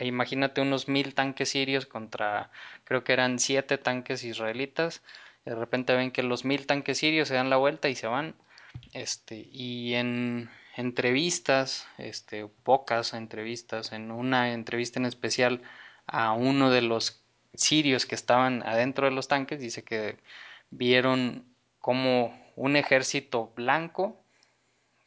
[0.00, 2.50] imagínate unos mil tanques sirios contra
[2.84, 5.02] creo que eran siete tanques israelitas
[5.50, 8.36] de repente ven que los mil tanques sirios se dan la vuelta y se van
[8.92, 15.60] este y en entrevistas este pocas entrevistas en una entrevista en especial
[16.06, 17.20] a uno de los
[17.54, 20.18] sirios que estaban adentro de los tanques dice que
[20.70, 21.44] vieron
[21.80, 24.22] como un ejército blanco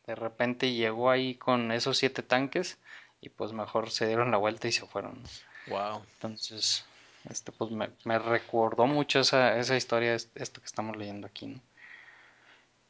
[0.06, 2.80] de repente llegó ahí con esos siete tanques
[3.22, 5.24] y pues mejor se dieron la vuelta y se fueron.
[5.68, 6.02] Wow.
[6.16, 6.84] Entonces,
[7.30, 11.62] este pues me, me recordó mucho esa, esa, historia, esto que estamos leyendo aquí, ¿no?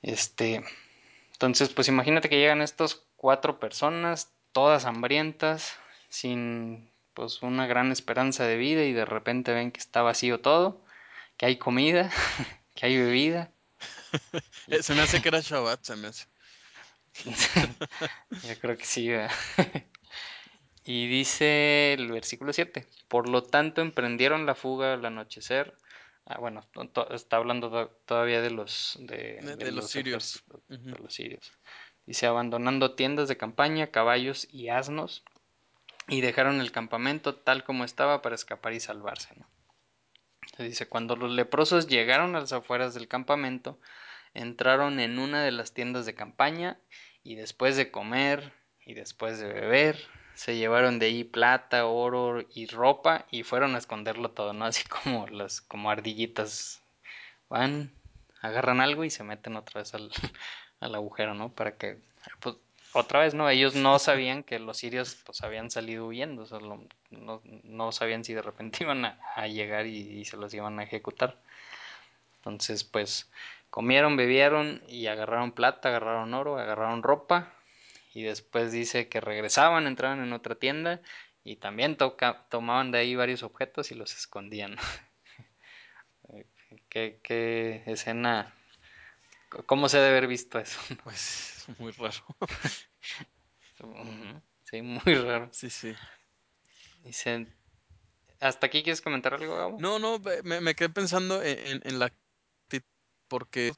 [0.02, 0.64] Este,
[1.32, 5.76] entonces pues imagínate que llegan estas cuatro personas, todas hambrientas,
[6.10, 10.84] sin pues una gran esperanza de vida y de repente ven que está vacío todo,
[11.38, 12.12] que hay comida,
[12.76, 13.52] que hay bebida.
[14.82, 16.26] se me hace que era Shabbat, se me hace.
[18.48, 19.10] Yo creo que sí.
[20.86, 25.76] Y dice el versículo 7, por lo tanto emprendieron la fuga al anochecer.
[26.26, 26.66] Ah, bueno,
[27.12, 30.44] está hablando todavía de los de, de, de los sirios.
[30.50, 30.94] Uh -huh.
[30.94, 31.52] De los sirios.
[32.06, 35.24] Dice abandonando tiendas de campaña, caballos y asnos
[36.08, 39.34] y dejaron el campamento tal como estaba para escapar y salvarse.
[39.38, 39.48] ¿no?
[40.44, 43.80] Entonces dice cuando los leprosos llegaron a las afueras del campamento
[44.34, 46.80] entraron en una de las tiendas de campaña
[47.24, 48.54] y después de comer
[48.86, 49.98] y después de beber
[50.36, 54.66] se llevaron de ahí plata, oro y ropa y fueron a esconderlo todo, ¿no?
[54.66, 56.82] Así como las como ardillitas
[57.50, 57.92] van,
[58.42, 60.12] agarran algo y se meten otra vez al,
[60.80, 61.50] al agujero, ¿no?
[61.50, 61.98] Para que
[62.40, 62.56] pues,
[62.94, 66.60] otra vez no, ellos no sabían que los sirios pues habían salido huyendo, o sea,
[66.60, 70.80] no, no, sabían si de repente iban a, a llegar y, y se los iban
[70.80, 71.38] a ejecutar.
[72.38, 73.32] Entonces, pues
[73.70, 77.54] comieron, bebieron y agarraron plata, agarraron oro, agarraron ropa
[78.14, 81.02] y después dice que regresaban, entraban en otra tienda
[81.44, 84.78] y también toca, tomaban de ahí varios objetos y los escondían.
[86.90, 88.54] ¿Qué, ¿Qué, escena,
[89.66, 90.80] cómo se debe haber visto eso?
[91.04, 92.24] Pues muy raro.
[94.64, 95.50] sí, muy raro.
[95.52, 95.94] Sí, sí.
[97.04, 97.48] Dice,
[98.40, 99.78] ¿hasta aquí quieres comentar algo, Gabo?
[99.80, 102.14] No, no, me, me quedé pensando en, en, en la
[103.28, 103.74] porque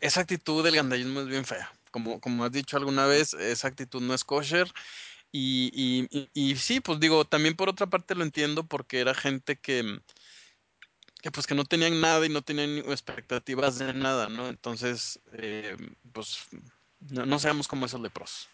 [0.00, 1.70] esa actitud del gandallismo es bien fea.
[1.90, 4.72] Como, como has dicho alguna vez, esa actitud no es kosher.
[5.30, 10.00] Y, y, sí, pues digo, también por otra parte lo entiendo porque era gente que,
[11.20, 14.48] que pues que no tenían nada y no tenían expectativas de nada, ¿no?
[14.48, 15.76] Entonces, eh,
[16.12, 16.48] pues
[17.10, 18.48] no, no sabemos cómo esos leprosos.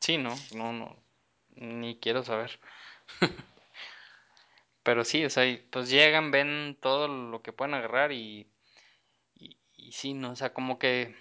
[0.00, 0.96] Sí, no, no, no,
[1.54, 2.58] ni quiero saber.
[4.82, 8.50] Pero sí, o sea, pues llegan, ven todo lo que pueden agarrar y
[9.90, 11.14] y sí, no, o sea, como que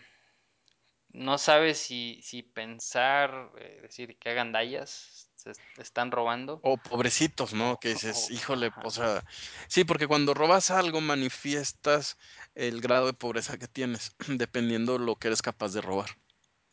[1.10, 6.60] no sabes si, si pensar, eh, decir que hagan dallas, se están robando.
[6.64, 7.80] O pobrecitos, ¿no?
[7.80, 8.82] Que dices, o, híjole, ajá.
[8.84, 9.24] o sea,
[9.68, 12.18] sí, porque cuando robas algo manifiestas
[12.56, 16.10] el grado de pobreza que tienes, dependiendo lo que eres capaz de robar,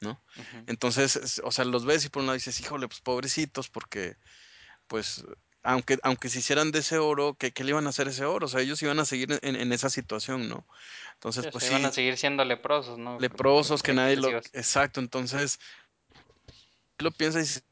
[0.00, 0.22] ¿no?
[0.36, 0.64] Uh -huh.
[0.66, 4.16] Entonces, o sea, los ves y por un lado dices, híjole, pues pobrecitos, porque,
[4.88, 5.24] pues,
[5.66, 8.46] aunque, aunque se hicieran de ese oro, ¿qué, ¿qué, le iban a hacer ese oro?
[8.46, 10.64] O sea, ellos iban a seguir en, en esa situación, ¿no?
[11.14, 11.70] Entonces, pues sí.
[11.70, 13.18] Iban a seguir siendo leprosos, ¿no?
[13.18, 14.28] Leprosos, que nadie lo...
[14.28, 15.58] Exacto, entonces,
[16.98, 17.64] lo y dices,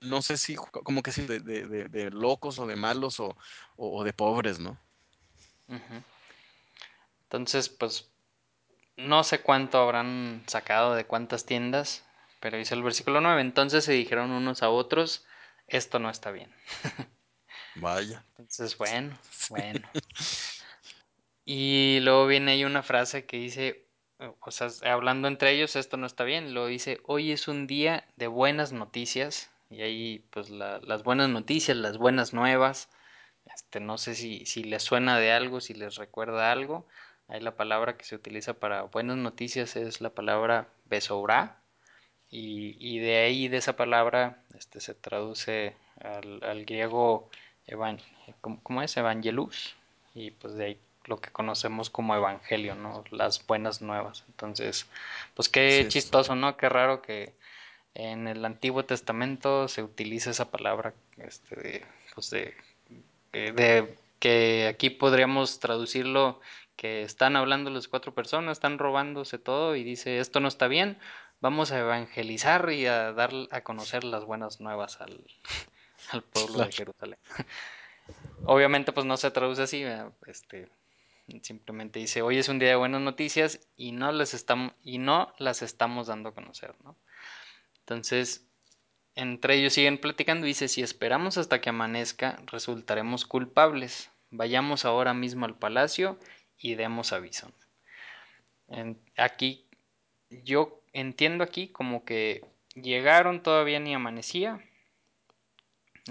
[0.00, 3.36] no sé si, como que si de, de, de locos o de malos o,
[3.76, 4.78] o, o de pobres, ¿no?
[5.68, 6.02] Uh -huh.
[7.24, 8.10] Entonces, pues,
[8.96, 12.04] no sé cuánto habrán sacado de cuántas tiendas,
[12.40, 15.24] pero dice el versículo 9, entonces se dijeron unos a otros,
[15.66, 16.54] esto no está bien.
[17.80, 18.24] Vaya.
[18.38, 19.18] Entonces, bueno,
[19.50, 19.88] bueno.
[21.50, 23.86] Y luego viene ahí una frase que dice,
[24.18, 28.06] o sea, hablando entre ellos, esto no está bien, lo dice, hoy es un día
[28.16, 32.90] de buenas noticias, y ahí pues la, las buenas noticias, las buenas nuevas,
[33.46, 36.86] este, no sé si, si les suena de algo, si les recuerda algo,
[37.28, 41.62] ahí la palabra que se utiliza para buenas noticias es la palabra besourá,
[42.28, 47.30] y, y de ahí de esa palabra este, se traduce al, al griego,
[47.68, 48.00] evan,
[48.40, 48.96] ¿cómo, ¿cómo es?
[48.96, 49.76] Evangelus,
[50.14, 50.78] y pues de ahí
[51.08, 53.02] lo que conocemos como evangelio, ¿no?
[53.10, 54.24] Las buenas nuevas.
[54.28, 54.86] Entonces,
[55.34, 56.56] pues qué chistoso, ¿no?
[56.56, 57.32] Qué raro que
[57.94, 62.54] en el Antiguo Testamento se utiliza esa palabra, este, de, pues de,
[63.32, 66.40] de, que aquí podríamos traducirlo
[66.76, 70.96] que están hablando las cuatro personas, están robándose todo y dice esto no está bien,
[71.40, 75.24] vamos a evangelizar y a dar a conocer las buenas nuevas al,
[76.10, 76.72] al pueblo de.
[76.72, 77.18] Jerusalén.
[78.44, 79.84] Obviamente pues no se traduce así,
[80.26, 80.68] este
[81.42, 85.34] Simplemente dice, hoy es un día de buenas noticias y no las estamos, y no
[85.38, 86.96] las estamos dando a conocer, ¿no?
[87.80, 88.46] Entonces,
[89.14, 94.10] entre ellos siguen platicando y dice, si esperamos hasta que amanezca, resultaremos culpables.
[94.30, 96.18] Vayamos ahora mismo al palacio
[96.56, 97.52] y demos aviso.
[98.68, 99.66] En, aquí,
[100.30, 102.42] yo entiendo aquí como que
[102.74, 104.64] llegaron, todavía ni amanecía,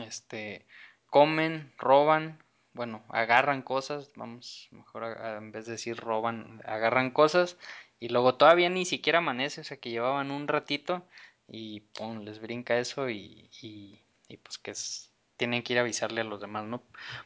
[0.02, 0.66] este,
[1.08, 7.58] comen, roban, bueno, agarran cosas, vamos, mejor en vez de decir roban, agarran cosas
[8.00, 11.04] y luego todavía ni siquiera amanece, o sea que llevaban un ratito
[11.48, 15.82] y pum, les brinca eso y, y, y pues que es, tienen que ir a
[15.82, 16.84] avisarle a los demás, ¿no?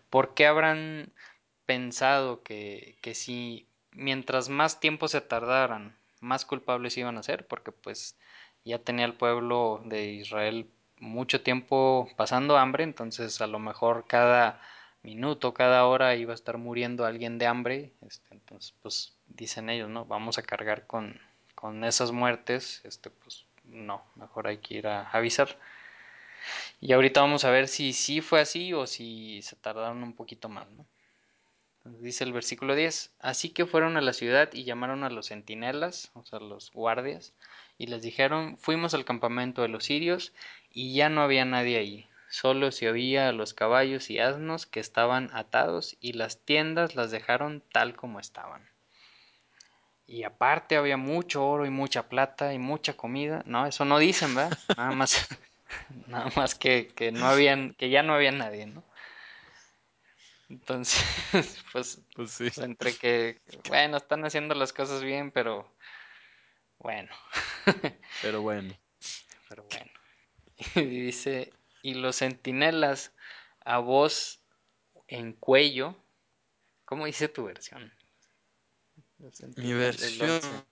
[0.10, 1.12] ¿Por qué habrán
[1.66, 7.48] pensado que, que si mientras más tiempo se tardaran, más culpables iban a ser?
[7.48, 8.18] Porque pues
[8.64, 10.70] ya tenía el pueblo de Israel
[11.02, 14.62] mucho tiempo pasando hambre, entonces a lo mejor cada
[15.04, 19.90] minuto, cada hora iba a estar muriendo alguien de hambre, este, entonces pues dicen ellos,
[19.90, 20.06] ¿no?
[20.06, 21.20] Vamos a cargar con,
[21.56, 25.58] con esas muertes, este pues no, mejor hay que ir a avisar.
[26.80, 30.50] Y ahorita vamos a ver si sí fue así o si se tardaron un poquito
[30.50, 30.86] más, ¿no?
[31.84, 36.12] Dice el versículo 10, así que fueron a la ciudad y llamaron a los centinelas,
[36.14, 37.34] o sea, los guardias,
[37.80, 40.32] y les dijeron, fuimos al campamento de los sirios
[40.70, 44.80] y ya no había nadie ahí, solo se oía a los caballos y asnos que
[44.80, 48.70] estaban atados y las tiendas las dejaron tal como estaban.
[50.06, 53.44] Y aparte había mucho oro y mucha plata y mucha comida.
[53.46, 54.58] No, eso no dicen, ¿verdad?
[54.76, 55.28] Nada más,
[56.08, 58.84] nada más que, que no habían, que ya no había nadie, ¿no?
[60.52, 61.02] Entonces,
[61.72, 62.44] pues, Pues sí.
[62.46, 65.66] pues entre que, bueno, están haciendo las cosas bien, pero
[66.78, 67.10] bueno,
[68.22, 68.78] Pero bueno.
[69.48, 69.92] pero bueno.
[70.76, 73.14] Y dice, y los centinelas
[73.64, 74.40] a voz
[75.08, 75.96] en cuello,
[76.86, 77.92] ¿cómo dice tu versión?
[79.56, 80.32] Mi versión.
[80.32, 80.66] 11.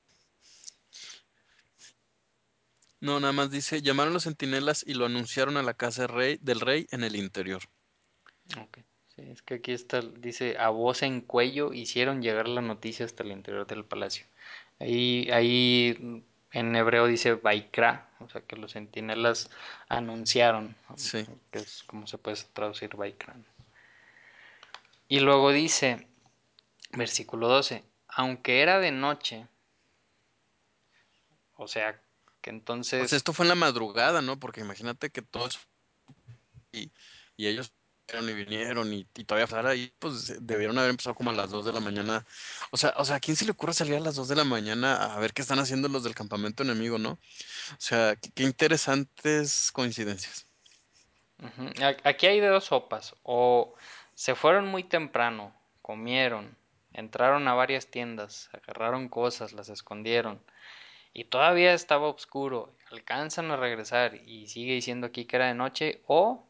[2.99, 6.37] No, nada más dice, llamaron los centinelas y lo anunciaron a la casa del rey,
[6.41, 7.61] del rey en el interior.
[8.57, 8.79] Ok.
[9.19, 13.23] Sí, es que aquí está, dice, a voz en cuello hicieron llegar la noticia hasta
[13.23, 14.25] el interior del palacio.
[14.79, 19.49] Ahí, ahí en hebreo dice Vaikra, o sea que los centinelas
[19.87, 21.25] anunciaron, Sí.
[21.51, 23.35] que es como se puede traducir Vaikra.
[25.07, 26.07] Y luego dice,
[26.91, 29.47] versículo 12, aunque era de noche,
[31.55, 31.99] o sea
[32.41, 34.39] que entonces, esto fue en la madrugada, ¿no?
[34.39, 35.59] Porque imagínate que todo eso
[36.71, 36.91] y,
[37.35, 37.73] y ellos
[38.17, 41.73] y vinieron y, todavía pasara ahí, pues debieron haber empezado como a las 2 de
[41.73, 42.25] la mañana.
[42.71, 44.43] O sea, o sea, ¿a quién se le ocurre salir a las 2 de la
[44.43, 47.11] mañana a ver qué están haciendo los del campamento enemigo, no?
[47.11, 50.47] O sea, qué, interesantes coincidencias.
[52.03, 53.75] aquí hay de dos sopas, o
[54.15, 56.57] se fueron muy temprano, comieron,
[56.93, 60.41] entraron a varias tiendas, agarraron cosas, las escondieron,
[61.13, 66.01] y todavía estaba oscuro, alcanzan a regresar y sigue diciendo aquí que era de noche,
[66.07, 66.48] o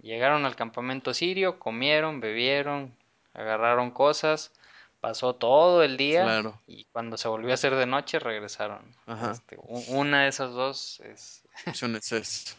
[0.00, 2.94] llegaron al campamento sirio, comieron, bebieron,
[3.34, 4.52] agarraron cosas,
[5.00, 6.60] pasó todo el día Claro.
[6.66, 8.94] y cuando se volvió a hacer de noche regresaron.
[9.06, 9.32] Ajá.
[9.32, 9.56] Este,
[9.88, 11.44] una de esas dos es...
[11.66, 12.56] Opciones es.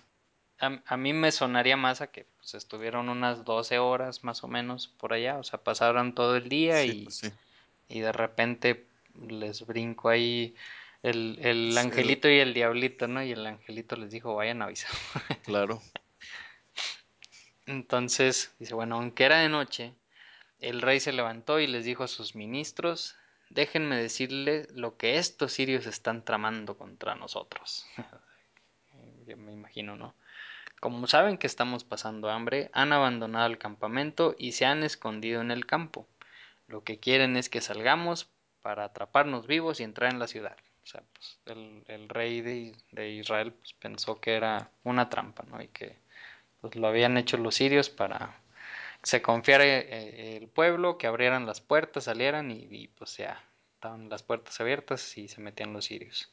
[0.59, 4.47] A, a mí me sonaría más a que pues, estuvieron unas 12 horas más o
[4.47, 7.31] menos por allá, o sea, pasaron todo el día Sí, y, pues sí.
[7.89, 8.87] y de repente
[9.27, 10.55] les brinco ahí
[11.03, 13.23] el, el- angelito y el diablito, ¿no?
[13.23, 14.89] Y el angelito les dijo, vayan a avisar.
[15.43, 15.81] claro.
[17.67, 19.93] Entonces, dice, bueno, aunque era de noche,
[20.59, 23.15] el rey se levantó y les dijo a sus ministros,
[23.49, 27.85] déjenme decirle lo que estos sirios están tramando contra nosotros.
[29.27, 30.15] Yo me imagino, ¿no?
[30.79, 35.51] Como saben que estamos pasando hambre, han abandonado el campamento y se han escondido en
[35.51, 36.07] el campo.
[36.67, 38.29] Lo que quieren es que salgamos
[38.61, 40.55] para atraparnos vivos y entrar en la ciudad.
[40.83, 45.43] O sea, pues el, el rey de, de Israel pues, pensó que era una trampa,
[45.49, 45.61] ¿no?
[45.61, 45.97] Y que
[46.67, 48.39] pues, lo habían hecho los sirios para
[49.01, 53.43] que se confiara eh, el pueblo, que abrieran las puertas, salieran y, pues ya
[53.75, 56.31] estaban las puertas abiertas y se metían los sirios.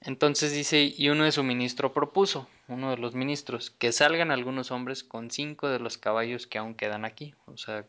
[0.00, 4.70] Entonces dice, y uno de su ministro propuso, uno de los ministros, que salgan algunos
[4.70, 7.34] hombres con cinco de los caballos que aún quedan aquí.
[7.46, 7.84] O sea,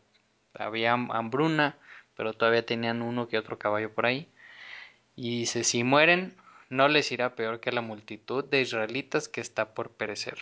[0.54, 1.76] había hambruna,
[2.16, 4.28] pero todavía tenían uno que otro caballo por ahí.
[5.16, 6.34] Y dice, si mueren,
[6.70, 10.38] no les irá peor que la multitud de israelitas que está por perecer.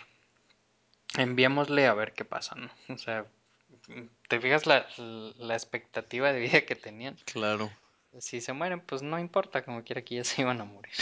[1.15, 2.69] Enviémosle a ver qué pasa, ¿no?
[2.93, 3.25] O sea,
[4.27, 4.87] ¿te fijas la,
[5.37, 7.15] la expectativa de vida que tenían?
[7.25, 7.71] Claro.
[8.19, 10.93] Si se mueren, pues no importa, como quiera que ya se iban a morir.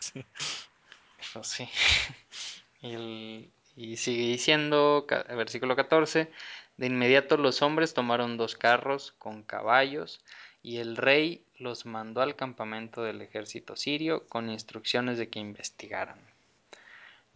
[0.00, 0.24] Sí.
[1.32, 1.68] Pues sí.
[2.82, 6.30] Y, el- y sigue diciendo, versículo 14,
[6.76, 10.20] de inmediato los hombres tomaron dos carros con caballos
[10.62, 16.18] y el rey los mandó al campamento del ejército sirio con instrucciones de que investigaran.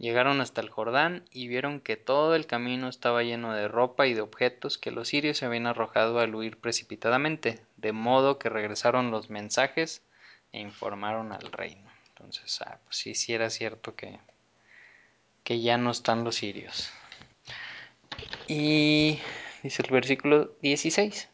[0.01, 4.15] Llegaron hasta el Jordán y vieron que todo el camino estaba lleno de ropa y
[4.15, 9.11] de objetos que los sirios se habían arrojado al huir precipitadamente, de modo que regresaron
[9.11, 10.01] los mensajes
[10.53, 11.87] e informaron al reino.
[12.07, 14.17] Entonces, ah, pues sí, sí era cierto que,
[15.43, 16.89] que ya no están los sirios.
[18.47, 19.19] Y
[19.61, 21.29] dice el versículo 16.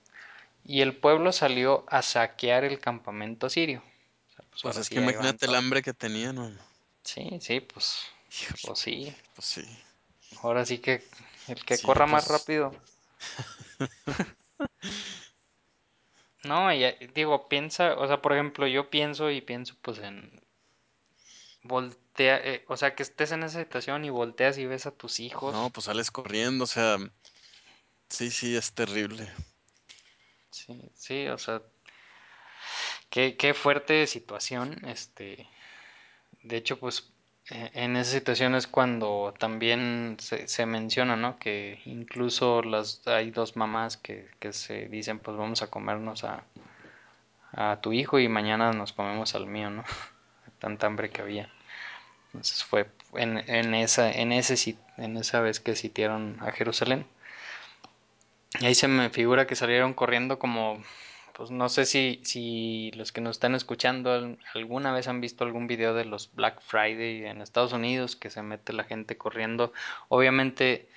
[0.66, 3.82] Y el pueblo salió a saquear el campamento sirio.
[4.28, 6.60] O sea, pues Pues es sí que imagínate el hambre que tenían, man.
[7.06, 8.12] Sí, sí, pues,
[8.62, 9.16] pues sí.
[9.36, 9.64] pues sí.
[10.42, 11.04] Ahora sí que
[11.48, 12.74] el que Sí, corra más pues rápido.
[16.44, 20.42] No, y, eh, digo, piensa, o sea, por ejemplo, yo pienso y pienso pues en
[21.64, 25.20] voltea, eh, o sea, que estés en esa situación y volteas y ves a tus
[25.52, 25.72] no, hijos.
[25.72, 26.98] pues sales corriendo, o sea,
[28.10, 29.28] sí, sí, es terrible.
[30.52, 31.62] Sí, sí, o sea,
[33.10, 35.48] qué, qué fuerte situación, este,
[36.44, 37.12] de hecho, pues
[37.50, 41.40] en esa situación es cuando también se, menciona, ¿no?
[41.40, 46.44] Que incluso las hay dos mamás que, que se dicen, pues vamos a comernos a,
[47.54, 49.84] a tu hijo y mañana nos comemos al mío, ¿no?
[50.60, 51.50] Tanta hambre que había.
[52.28, 57.08] Entonces fue en, en esa, en ese en esa vez que sitiaron a Jerusalén.
[58.60, 60.82] Y ahí se me figura que salieron corriendo como,
[61.38, 65.44] pues no sé si, si los que nos están escuchando al- alguna vez han visto
[65.44, 69.72] algún video de los Black Friday en Estados Unidos, que se mete la gente corriendo.
[70.10, 70.90] Obviamente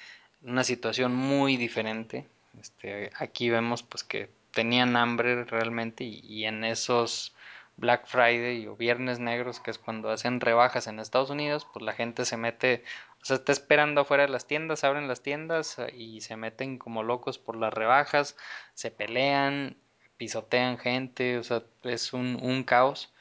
[0.43, 2.27] una situación muy diferente.
[2.61, 7.35] Este, aquí vemos pues que tenían hambre realmente y, y en esos
[7.77, 11.93] Black Friday o Viernes Negros, que es cuando hacen rebajas en Estados Unidos, pues la
[11.93, 12.85] gente se mete,
[13.23, 16.79] o sea, está esperando afuera de las tiendas, abren las tiendas eh, y se meten
[16.79, 18.37] como locos por las rebajas,
[18.75, 19.77] se pelean,
[20.21, 23.13] pisotean gente, o sea, es un, un caos.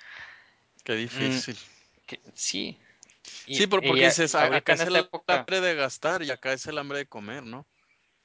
[0.83, 1.57] Qué Mm, difícil.
[2.07, 2.77] que- sí,
[3.51, 6.31] Sí, y, porque dices, y "A- ahorita acá es el época, hambre de gastar y
[6.31, 7.67] acá es el hambre de comer, ¿no?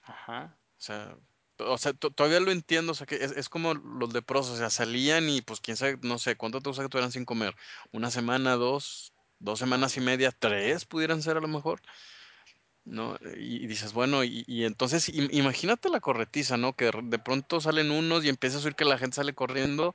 [0.02, 1.16] ajá, O sea,
[1.58, 4.58] o sea, to- todavía lo entiendo, o sea, que es, es como los leprosos, o
[4.58, 7.54] sea, salían y pues quién sabe, no sé, ¿cuánto te gusta que tuvieran sin comer?
[7.92, 11.80] ¿Una semana, dos, dos semanas y media, tres pudieran ser a lo mejor?
[12.84, 13.16] ¿No?
[13.38, 16.74] Y, y dices, bueno, y, y entonces im- imagínate la corretiza, ¿no?
[16.74, 19.94] Que de pronto salen unos y empiezas a oír que la gente sale corriendo,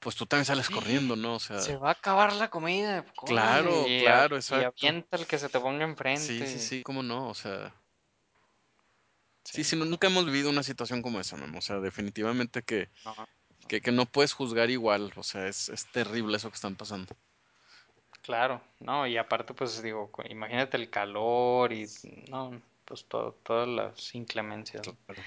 [0.00, 1.34] pues tú también sales corriendo, ¿no?
[1.36, 4.86] O sea, Se va a acabar la comida, córrele, claro, y, a- claro, y exacto.
[4.86, 6.58] avienta el que se te ponga Sí, sí, enfrente.
[6.58, 7.74] sí, cómo no, o sea,
[9.44, 12.62] Sí, sí, sí, no, nunca hemos vivido una situación como esa, Memo, o sea, definitivamente
[12.62, 13.26] que, no, no.
[13.68, 17.16] que, que no puedes juzgar igual, o sea, es, es terrible eso que están pasando.
[18.28, 21.86] Claro, no, y aparte, pues digo, cu- imagínate el calor y
[22.28, 24.86] no, pues todo, todas las inclemencias.
[24.86, 24.94] ¿no?
[25.06, 25.22] Claro,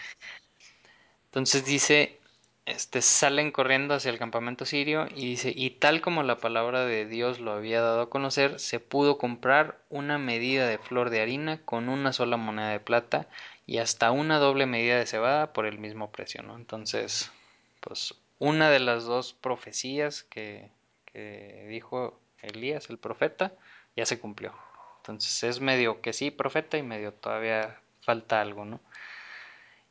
[1.25, 2.19] Entonces dice,
[2.65, 7.05] este, salen corriendo hacia el campamento sirio y dice, y tal como la palabra de
[7.07, 11.59] Dios lo había dado a conocer, se pudo comprar una medida de flor de harina
[11.65, 13.27] con una sola moneda de plata
[13.65, 16.55] y hasta una doble medida de cebada por el mismo precio, ¿no?
[16.55, 17.31] Entonces,
[17.79, 20.69] pues una de las dos profecías que,
[21.05, 23.53] que dijo Elías, el profeta,
[23.95, 24.53] ya se cumplió.
[24.97, 28.79] Entonces es medio que sí, profeta, y medio todavía falta algo, ¿no?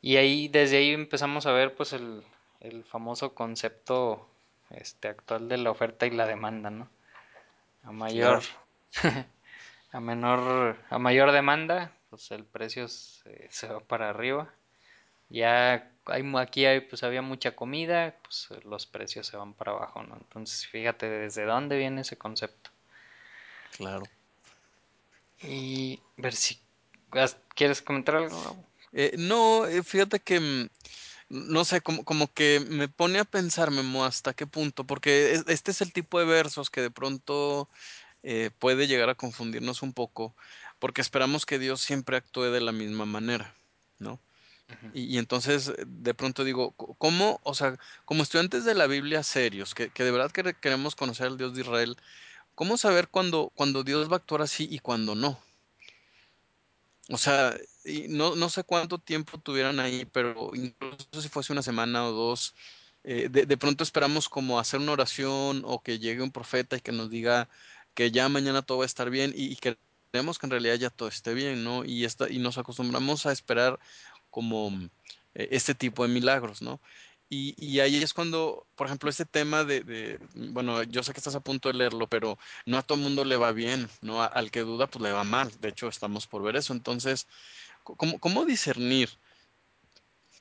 [0.01, 2.23] Y ahí, desde ahí empezamos a ver pues el,
[2.59, 4.27] el famoso concepto
[4.69, 6.89] este actual de la oferta y la demanda, ¿no?
[7.83, 8.41] A mayor,
[8.91, 9.25] claro,
[9.91, 14.53] a menor, a mayor demanda, pues el precio se, se va para arriba.
[15.29, 20.03] Ya hay, aquí hay, pues había mucha comida, pues los precios se van para abajo,
[20.03, 20.15] ¿no?
[20.17, 22.71] Entonces, fíjate desde dónde viene ese concepto.
[23.77, 24.07] claro.
[25.43, 26.59] Y ver si
[27.55, 28.65] ¿quieres comentar algo?
[28.93, 30.69] Eh, no, eh, fíjate que mm,
[31.29, 35.45] no sé, como, como que me pone a pensar, Memo, hasta qué punto, porque es-
[35.47, 37.69] este es el tipo de versos que de pronto
[38.23, 40.35] eh, puede llegar a confundirnos un poco,
[40.79, 43.55] porque esperamos que Dios siempre actúe de la misma manera,
[43.97, 44.19] ¿no?
[44.93, 49.89] Y, entonces de pronto digo, ¿cómo, o sea, como estudiantes de la Biblia serios, que,
[49.89, 51.97] que de verdad que queremos conocer al Dios de Israel,
[52.55, 55.39] ¿cómo saber cuándo, cuando Dios va a actuar así y cuándo no?
[57.09, 61.63] O sea, y no, no sé cuánto tiempo tuvieran ahí, pero incluso si fuese una
[61.63, 62.55] semana o dos,
[63.03, 66.81] eh, de, de pronto esperamos como hacer una oración o que llegue un profeta y
[66.81, 67.49] que nos diga
[67.93, 69.77] que ya mañana todo va a estar bien y, y que
[70.11, 71.85] que en realidad ya todo esté bien, ¿no?
[71.85, 73.79] Y, esta, y nos acostumbramos a esperar
[74.31, 74.89] como mm,
[75.35, 76.81] eh, este tipo de milagros, ¿no?
[77.29, 81.19] Y, y ahí es cuando, por ejemplo, este tema de, de, bueno, yo sé que
[81.19, 84.21] estás a punto de leerlo, pero no a todo el mundo le va bien, ¿no?
[84.23, 85.51] Al que duda, pues le va mal.
[85.61, 86.73] De hecho, estamos por ver eso.
[86.73, 87.27] Entonces,
[87.83, 89.09] ¿cómo, cómo discernir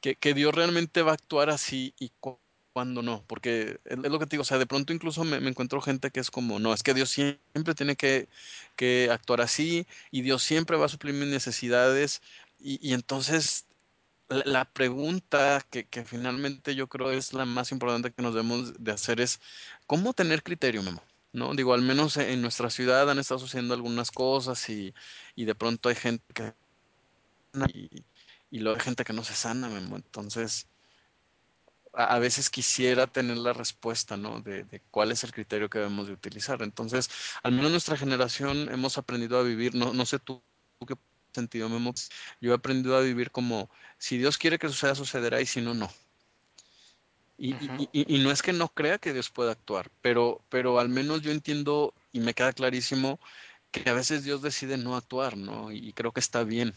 [0.00, 2.38] que, que Dios realmente va a actuar así y cu-
[2.72, 3.24] cuándo no?
[3.26, 6.10] Porque es lo que te digo, o sea, de pronto incluso me, me encuentro gente
[6.10, 8.28] que es como, no, es que Dios siempre tiene que,
[8.76, 12.22] que actuar así y Dios siempre va a suplir mis necesidades.
[12.58, 13.66] Y, y entonces
[14.30, 18.92] la, pregunta que, que finalmente yo creo es la más importante que nos debemos de
[18.92, 19.40] hacer es,
[19.86, 21.02] ¿cómo tener criterio, Memo?
[21.32, 21.54] ¿No?
[21.54, 24.94] Digo, al menos en nuestra ciudad han estado sucediendo algunas cosas y,
[25.36, 26.54] y de pronto hay gente que
[27.74, 28.04] y,
[28.50, 29.96] y luego hay gente que no se sana, Memo.
[29.96, 30.68] Entonces,
[31.92, 34.40] a, veces quisiera tener la respuesta, ¿no?
[34.40, 36.62] De, de cuál es el criterio que debemos de utilizar.
[36.62, 37.10] Entonces,
[37.42, 40.42] al menos nuestra generación hemos aprendido a vivir, no, no sé tú
[40.86, 40.96] qué
[41.32, 41.94] sentido, Memo.
[42.40, 45.74] Yo he aprendido a vivir como, si Dios quiere que suceda, sucederá y si no,
[45.74, 45.90] no.
[47.38, 50.44] Y, y, ujú, y, y no es que no crea que Dios pueda actuar, pero,
[50.50, 53.18] pero al menos yo entiendo y me queda clarísimo
[53.70, 55.72] que a veces Dios decide no actuar, ¿no?
[55.72, 56.74] Y creo que está bien.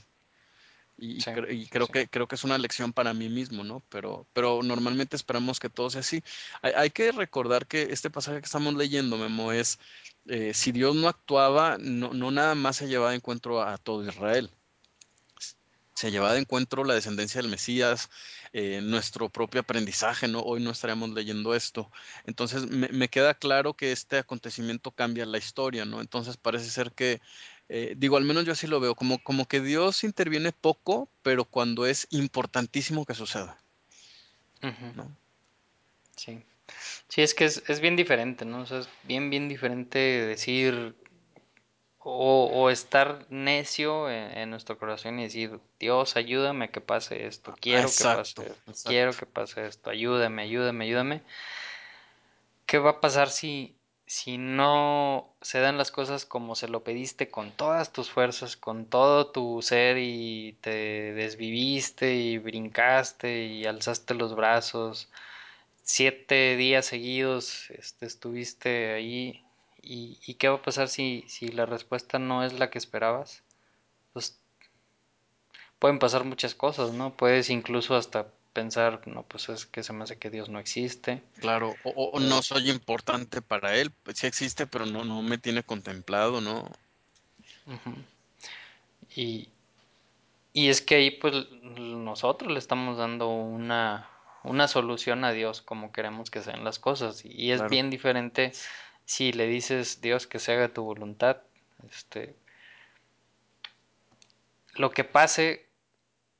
[0.97, 1.93] Y, y Sí, cre- y sí, creo sí.
[1.93, 3.81] que, creo que es una lección para mí mismo, ¿no?
[3.89, 6.23] Pero, pero normalmente esperamos que todo sea así.
[6.61, 9.79] Hay, hay que recordar que este pasaje que estamos leyendo, Memo, es,
[10.27, 13.77] eh, si Dios no actuaba, no, no nada más se llevaba de encuentro a, a
[13.77, 14.51] todo Israel.
[15.95, 18.09] Se llevaba de encuentro la descendencia del Mesías,
[18.51, 20.39] eh, nuestro propio aprendizaje, ¿no?
[20.41, 21.91] Hoy no estaríamos leyendo esto.
[22.25, 26.01] Entonces, me, me queda claro que este acontecimiento cambia la historia, ¿no?
[26.01, 27.21] Entonces, parece ser que,
[27.75, 31.43] eh, digo, al menos yo así lo veo, como, como que Dios interviene poco, pero
[31.43, 33.57] cuando es importantísimo que suceda,
[34.95, 35.17] ¿no?
[36.15, 36.43] Sí.
[37.07, 38.61] Sí, es que es, es bien diferente, ¿no?
[38.61, 40.95] O sea, es bien, bien diferente decir
[41.97, 47.25] o, o estar necio en, en nuestro corazón y decir, Dios, ayúdame a que pase
[47.25, 51.23] esto, quiero que pase esto, quiero que pase esto, ayúdame, ayúdame, ayúdame.
[52.67, 53.75] ¿Qué va a pasar si,
[54.13, 58.85] si no se dan las cosas como se lo pediste con todas tus fuerzas, con
[58.85, 65.09] todo tu ser y te desviviste y brincaste y alzaste los brazos?
[65.81, 69.43] Siete días seguidos este, estuviste ahí
[69.81, 73.41] y, ¿qué va a pasar si, si la respuesta no es la que esperabas?
[74.13, 74.39] Pues
[75.79, 77.17] pueden pasar muchas cosas, ¿no?
[77.17, 81.21] Puedes incluso hasta pensar, no, pues es que se me hace que Dios no existe.
[81.39, 85.37] Claro, o, no O, soy importante para él, pues sí existe, pero no, no me
[85.37, 86.71] tiene contemplado, ¿no?
[89.15, 89.49] Y,
[90.53, 94.09] y es que ahí pues nosotros le estamos dando una,
[94.43, 97.23] una solución a Dios como queremos que sean las cosas.
[97.25, 98.53] Y es Claro, bien diferente
[99.05, 101.37] si le dices Dios que se haga tu voluntad.
[101.89, 102.35] Este,
[104.75, 105.67] lo que pase,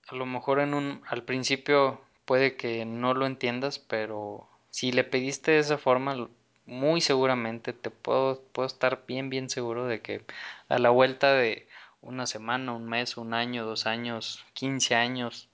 [0.08, 5.04] a lo mejor en un, al principio puede que no lo entiendas, pero si le
[5.04, 6.28] pediste de esa forma,
[6.66, 10.24] muy seguramente te puedo, puedo estar bien, bien seguro de que
[10.70, 11.68] a la vuelta de
[12.02, 15.48] una semana, un mes, un año, dos años, quince años,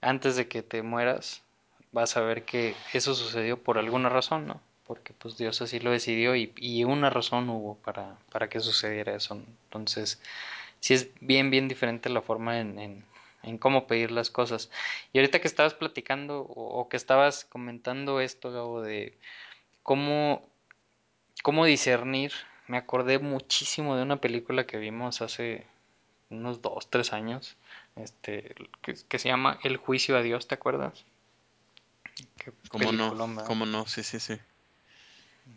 [0.00, 1.42] antes de que te mueras,
[1.92, 4.60] vas a ver que eso sucedió por alguna razón, ¿no?
[4.86, 9.14] Porque pues Dios así lo decidió y, y una razón hubo para, para que sucediera
[9.14, 9.34] eso.
[9.64, 10.20] Entonces,
[10.80, 13.04] sí es bien, bien diferente la forma en, en,
[13.48, 14.70] en cómo pedir las cosas.
[15.12, 19.16] Y ahorita que estabas platicando o, o que estabas comentando esto, Gabo, de
[19.82, 20.48] cómo,
[21.42, 22.32] cómo discernir,
[22.66, 25.66] me acordé muchísimo de una película que vimos hace
[26.30, 27.56] unos dos, tres años,
[27.96, 31.04] este, que, que se llama El juicio a Dios, ¿te acuerdas?
[32.68, 34.38] Cómo no, cómo no, sí, sí, sí.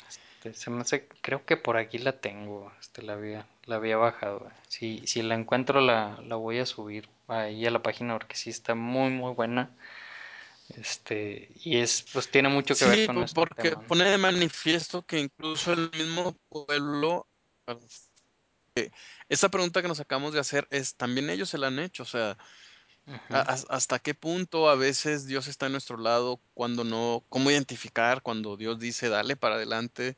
[0.08, 3.98] Este, se me hace, creo que por aquí la tengo, este, la había, la había
[3.98, 4.50] bajado.
[4.68, 8.50] Si, si la encuentro la, la voy a subir ahí a la página porque sí
[8.50, 9.72] está muy muy buena.
[10.78, 13.88] Este, y es, pues tiene mucho que ver con po- este porque tema, ¿no?
[13.88, 17.28] pone de manifiesto que incluso el mismo pueblo,
[19.30, 22.06] esa pregunta que nos acabamos de hacer es, también ellos se la han hecho, o
[22.06, 22.38] sea,
[23.30, 27.24] A- ¿Hasta qué punto a veces Dios está a nuestro lado, cuando no?
[27.30, 30.18] ¿Cómo identificar cuando Dios dice dale para adelante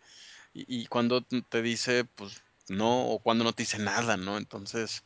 [0.54, 4.38] y, y cuando te dice pues no o cuando no te dice nada, ¿no?
[4.38, 5.04] Entonces,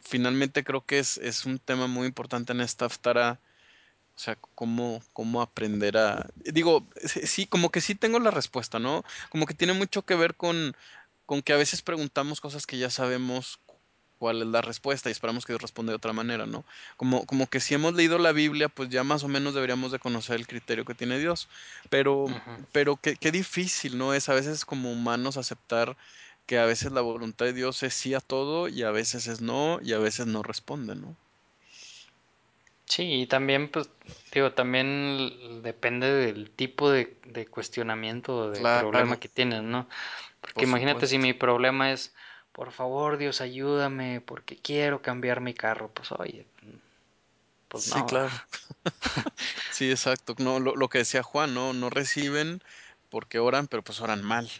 [0.00, 3.38] finalmente creo que es, es un tema muy importante en esta Haftarah
[4.16, 6.28] O sea, cómo, cómo aprender a...
[6.36, 9.04] Digo, sí, como que sí tengo la respuesta, ¿no?
[9.30, 10.76] Como que tiene mucho que ver con,
[11.26, 13.60] con que a veces preguntamos cosas que ya sabemos
[14.18, 16.64] cuál es la respuesta y esperamos que Dios responda de otra manera, ¿no?
[16.98, 19.98] Como, como que si hemos leído la Biblia, pues ya más o menos deberíamos de
[19.98, 21.48] conocer el criterio que tiene Dios.
[21.88, 22.26] Pero,
[22.72, 24.12] pero qué, qué difícil, ¿no?
[24.12, 25.96] Es a veces como humanos aceptar
[26.50, 29.40] que a veces la voluntad de Dios es sí a todo y a veces es
[29.40, 31.16] no y a veces no responde, ¿no?
[32.86, 33.88] Sí, y también, pues,
[34.32, 39.88] digo, también depende del tipo de, de cuestionamiento o de Claro, problema que tienes, ¿no?
[40.40, 42.14] Porque por imagínate si mi problema es,
[42.52, 45.92] por favor, Dios, ayúdame, porque quiero cambiar mi carro.
[45.94, 46.46] Pues, oye,
[47.68, 48.20] pues Sí, no, va.
[48.20, 48.30] claro.
[49.68, 50.34] Sí, exacto.
[50.38, 52.62] No, lo, lo que decía Juan, no, no reciben
[53.08, 54.50] porque oran, pero pues oran mal.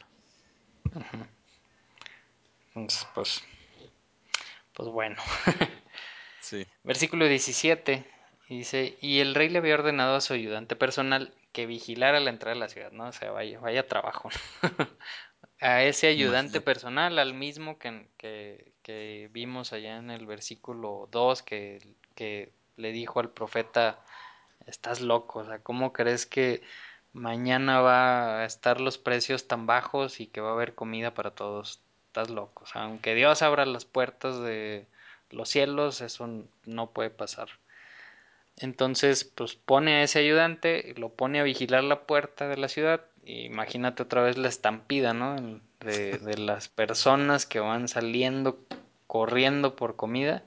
[2.81, 3.45] Entonces, pues,
[4.75, 5.17] pues bueno.
[6.43, 8.07] Sí, Versículo 17
[8.49, 12.55] dice, y el rey le había ordenado a su ayudante personal que vigilara la entrada
[12.55, 13.09] de la ciudad, ¿no?
[13.09, 14.31] O sea, vaya, vaya trabajo.
[15.61, 21.43] a ese ayudante personal, al mismo que, que, que vimos allá en el versículo 2,
[21.43, 24.03] que, que le dijo al profeta,
[24.67, 26.63] estás loco, o sea, ¿cómo crees que
[27.13, 31.33] mañana va a estar los precios tan bajos y que va a haber comida para
[31.33, 31.83] todos?
[32.11, 34.85] Estás loco, o sea, aunque Dios abra las puertas de
[35.31, 36.29] los cielos, eso
[36.67, 37.51] no puede pasar.
[38.57, 43.03] Entonces, pues pone a ese ayudante, lo pone a vigilar la puerta de la ciudad.
[43.25, 45.37] Y imagínate otra vez la estampida, ¿no?
[45.79, 48.59] De, de las personas que van saliendo,
[49.07, 50.43] corriendo por comida.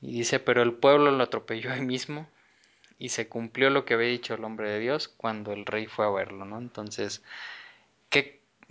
[0.00, 2.28] Y dice, pero el pueblo lo atropelló ahí mismo.
[2.98, 6.06] Y se cumplió lo que había dicho el hombre de Dios cuando el rey fue
[6.06, 6.58] a verlo, ¿no?
[6.58, 7.22] Entonces,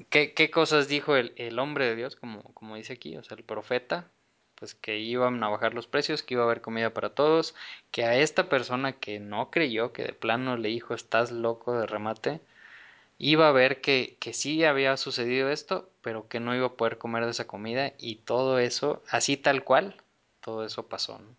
[0.10, 2.16] ¿qué, qué, cosas dijo el, el hombre de Dios?
[2.16, 4.10] Como, como dice aquí, o sea, el profeta,
[4.56, 7.56] pues que iban a bajar los precios, que iba a haber comida para todos,
[7.92, 11.88] que a esta persona que no creyó, que de plano le dijo estás loco de
[11.88, 12.42] remate,
[13.18, 16.98] iba a ver que, que sí había sucedido esto, pero que no iba a poder
[16.98, 19.96] comer de esa comida y todo eso, así tal cual,
[20.42, 21.36] todo eso pasó, ¿no?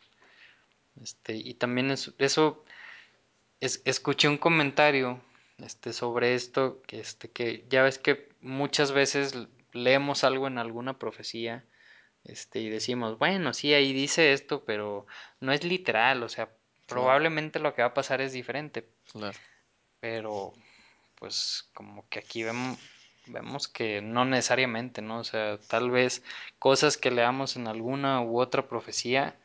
[1.02, 2.64] Este, y también es, eso,
[3.60, 5.20] es, escuché un comentario
[5.64, 9.34] este, sobre esto, que, este, que ya ves que muchas veces
[9.72, 11.64] leemos algo en alguna profecía
[12.24, 15.06] este, y decimos, bueno, sí, ahí dice esto, pero
[15.40, 19.38] no es literal, o sea, Claro, probablemente lo que va a pasar es diferente, claro.
[20.00, 20.52] pero
[21.14, 22.78] pues como que aquí vemos,
[23.26, 25.20] vemos que no necesariamente, ¿no?
[25.20, 26.22] O sea, tal vez
[26.58, 29.38] cosas que leamos en alguna u otra profecía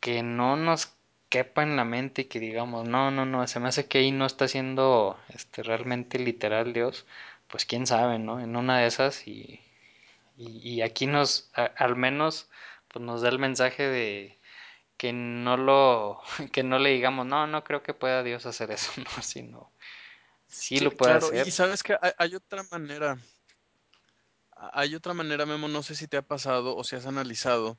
[0.00, 0.97] que no nos
[1.28, 4.12] quepa en la mente y que digamos, no, no, no, se me hace que ahí
[4.12, 7.06] no está siendo este, realmente literal Dios,
[7.48, 8.40] pues quién sabe, ¿no?
[8.40, 9.60] En una de esas y,
[10.36, 12.50] y, y aquí nos, a, al menos,
[12.88, 14.38] pues nos da el mensaje de
[14.98, 16.22] que no lo,
[16.52, 19.72] que no le digamos, no, no creo que pueda Dios hacer eso, no, sino,
[20.48, 21.32] sí Sí, lo puede claro.
[21.34, 21.52] Y, y hacer.
[21.52, 23.18] sabes que hay, hay otra manera,
[24.72, 27.78] hay otra manera, Memo, no sé si te ha pasado o si has analizado,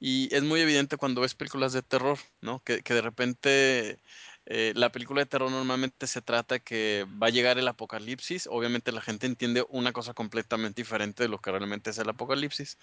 [0.00, 2.62] y es muy evidente cuando ves películas de terror, ¿no?
[2.62, 3.98] Que, de repente
[4.46, 8.92] eh, la película de terror normalmente se trata que va a llegar el apocalipsis, obviamente
[8.92, 12.78] la gente entiende una cosa completamente diferente de lo que realmente es el apocalipsis.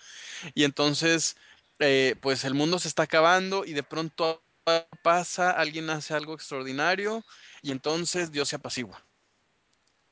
[0.55, 1.37] Y entonces,
[1.79, 4.43] eh, pues el mundo se está acabando y de pronto
[5.03, 7.23] pasa, alguien hace algo extraordinario
[7.61, 9.05] y entonces Dios se apacigua.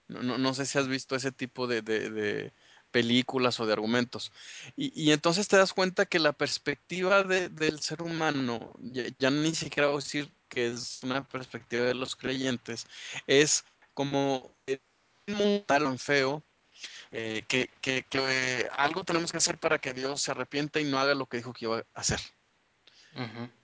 [0.08, 2.54] No, no, no sé si has visto ese tipo de- de
[2.94, 4.32] películas o de argumentos.
[4.78, 9.32] Y, y entonces te das cuenta que la perspectiva de- del ser humano, ya, ya
[9.32, 12.88] ni siquiera voy a decir que es una perspectiva de los creyentes,
[13.28, 14.80] es como eh,
[15.68, 16.44] tan feo
[17.12, 20.86] eh, que, que- que, eh, algo tenemos que hacer para que Dios se arrepienta y
[20.86, 22.20] no haga lo que dijo que iba a hacer.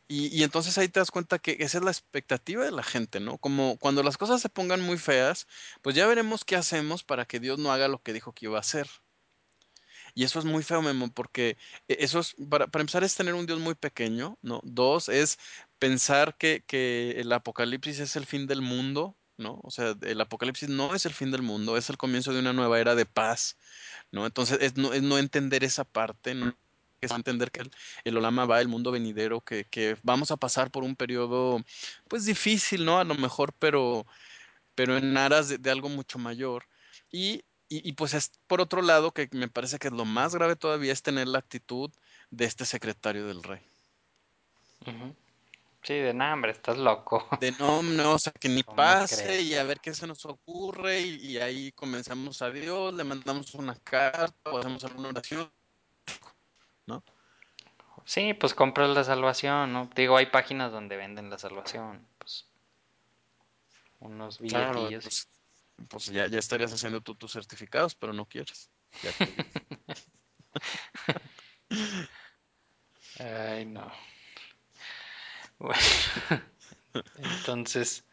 [0.07, 3.19] Y, y entonces ahí te das cuenta que esa es la expectativa de la gente,
[3.19, 3.37] ¿no?
[3.37, 5.47] Como cuando las cosas se pongan muy feas,
[5.81, 8.57] pues ya veremos qué hacemos para que Dios no haga lo que dijo que iba
[8.57, 8.87] a hacer.
[10.19, 11.57] Y eso es muy feo, Memo, porque
[11.87, 14.61] e- eso es, para, para empezar, es tener un Dios muy pequeño, ¿no?
[14.63, 15.37] Dos, es
[15.79, 19.59] pensar que, que el apocalipsis es el fin del mundo, ¿no?
[19.63, 22.53] O sea, el apocalipsis no es el fin del mundo, es el comienzo de una
[22.53, 23.57] nueva era de paz
[24.11, 24.25] ¿no?
[24.25, 26.55] Entonces es no, es no entender esa parte, no
[27.01, 27.71] es entender que el,
[28.03, 31.63] el Olama va, el mundo venidero, que, que vamos a pasar por un periodo,
[32.09, 32.99] pues difícil, ¿no?
[32.99, 34.05] A lo mejor, pero,
[34.75, 36.65] pero en aras de, de algo mucho mayor.
[37.11, 40.33] Y, y, y, pues es por otro lado, que me parece que es lo más
[40.33, 41.91] grave todavía, es tener la actitud
[42.31, 43.61] de este secretario del rey.
[45.83, 47.27] Sí, de nada, hombre, estás loco.
[47.39, 50.25] De no, no, o sea, que ni ¿Cómo pase y a ver qué se nos
[50.25, 55.51] ocurre y, y ahí comenzamos a Dios, le mandamos una carta o hacemos alguna oración,
[56.85, 57.03] ¿no?
[58.05, 59.89] Sí, pues compras la salvación, ¿no?
[59.95, 62.47] Digo, hay páginas donde venden la salvación, pues
[63.99, 65.03] unos Claro, billetillos.
[65.03, 65.27] pues,
[65.87, 68.69] pues ya, ya estarías haciendo tú tus certificados, pero no quieres.
[69.03, 69.45] Ya te vi.
[73.19, 73.91] Ay, no.
[75.59, 75.79] Bueno,
[77.17, 78.05] entonces,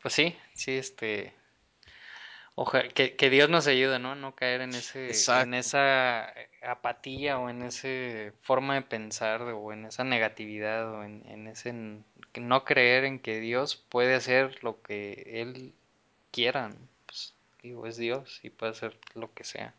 [0.00, 1.34] pues sí, sí, este,
[2.54, 4.14] ojalá que, que Dios nos ayude, ¿no?
[4.14, 5.10] No caer en ese,
[5.42, 6.32] en esa
[6.62, 11.72] apatía o en esa forma de pensar o en esa negatividad o en, en ese
[12.34, 15.74] no creer en que Dios puede hacer lo que Él
[16.30, 16.76] quiera, ¿no?
[17.06, 19.74] Pues, digo, es Dios y puede hacer lo que sea.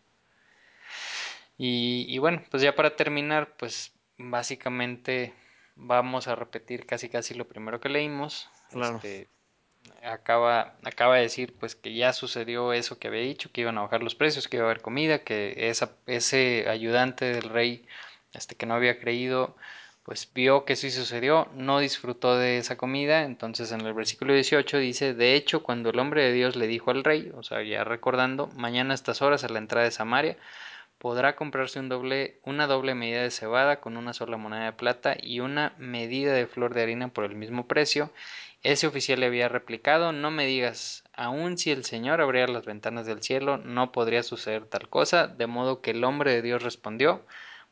[1.58, 5.34] Y, y bueno, pues ya para terminar, pues básicamente
[5.76, 8.50] vamos a repetir casi casi lo primero que leímos.
[8.72, 8.98] claro.
[8.98, 9.28] Este,
[10.04, 13.82] acaba, acaba de decir pues que ya sucedió eso que había dicho, que iban a
[13.82, 17.88] bajar los precios, que iba a haber comida, que esa, ese ayudante del rey
[18.34, 19.56] este, que no había creído,
[20.04, 24.78] pues vio que sí sucedió, no disfrutó de esa comida, entonces en el versículo 18
[24.80, 27.84] dice, de hecho, cuando el hombre de Dios le dijo al rey, o sea, ya
[27.84, 30.38] recordando, mañana a estas horas a la entrada de Samaria,
[30.98, 35.16] podrá comprarse un doble, una doble medida de cebada con una sola moneda de plata
[35.20, 38.12] y una medida de flor de harina por el mismo precio.
[38.64, 43.08] Ese oficial le había replicado, no me digas, aun si el Señor abriera las ventanas
[43.08, 47.26] del cielo, no podría suceder tal cosa, de modo que el hombre de Dios respondió,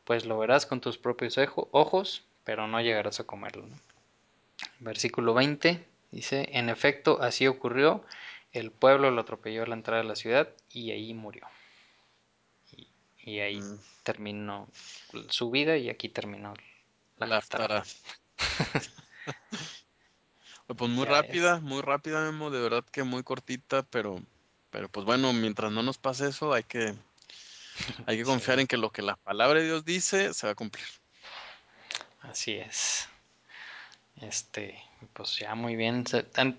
[0.04, 1.38] pues lo verás con tus propios
[1.72, 3.66] ojos, pero no llegarás a comerlo.
[3.66, 3.76] ¿no?
[4.80, 8.04] Versículo 20 dice, en efecto, así ocurrió,
[8.52, 11.46] el pueblo lo atropelló a la entrada de la ciudad y ahí murió.
[13.22, 14.68] Y ahí Mm, terminó
[15.28, 16.54] su vida y aquí terminó
[17.18, 17.84] la la.
[20.76, 24.22] Pues muy Ya rápida, muy rápida, Memo, de verdad que muy cortita, pero,
[24.70, 26.94] pero pues bueno, mientras no nos pase eso, hay que,
[28.06, 30.52] hay que confiar Sí, en que lo que la palabra de Dios dice se va
[30.52, 30.84] a cumplir.
[32.22, 33.08] así es.
[34.20, 34.78] Este,
[35.14, 36.04] pues ya muy bien.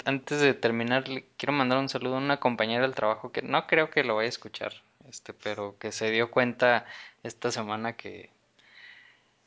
[0.06, 3.68] Antes de terminar, le quiero mandar un saludo a una compañera del trabajo que no
[3.68, 4.74] creo que lo vaya a escuchar,
[5.08, 6.86] este, pero que se dio cuenta
[7.24, 8.32] esta semana que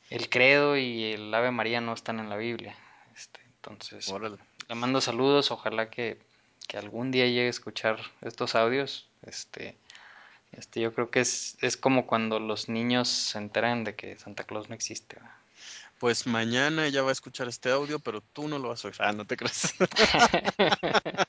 [0.09, 2.75] el credo y el Ave María no están en la Biblia.
[3.15, 4.37] Este, entonces, Órale.
[4.69, 6.17] le mando saludos, ojalá que,
[6.67, 9.09] que algún día llegue a escuchar estos audios.
[9.23, 9.75] Este,
[10.57, 14.45] Este, yo creo que es, es como cuando los niños se enteran de que Santa
[14.45, 15.17] Claus no existe.
[15.99, 18.97] Pues mañana ella va a escuchar este audio, pero tú no lo vas a oír.
[18.99, 19.73] Ah, no te crees.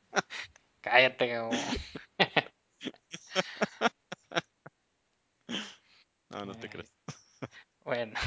[0.80, 1.50] Cállate, Gabo.
[6.28, 6.92] No, no te crees.
[7.84, 8.18] Bueno,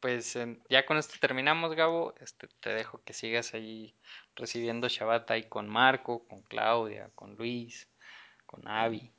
[0.00, 2.14] pues ya con esto terminamos, Gabo.
[2.20, 3.96] Este, te dejo que sigas ahí
[4.36, 7.88] recibiendo Shabbat ahí con Marco, con Claudia, con Luis,
[8.44, 9.10] con Avi.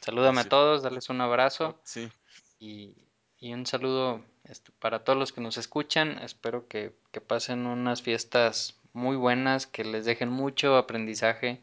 [0.00, 2.10] Salúdame a todos, darles un abrazo Sí,
[2.58, 2.94] y,
[3.38, 6.18] y un saludo este, para todos los que nos escuchan.
[6.22, 11.62] Espero que, que pasen unas fiestas muy buenas, que les dejen mucho aprendizaje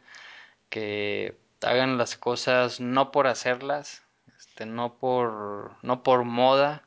[0.69, 4.03] que hagan las cosas no por hacerlas,
[4.37, 6.83] este, no por, no por moda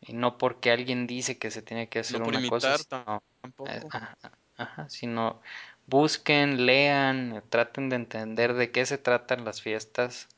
[0.00, 2.78] y no porque alguien dice que se tiene que no hacer por una cosa, imitar
[2.78, 3.22] sino,
[3.66, 3.88] eh, tampoco.
[3.90, 4.18] ajá,
[4.56, 5.40] ajá, sino
[5.86, 10.28] busquen, lean, traten de entender de qué se tratan las fiestas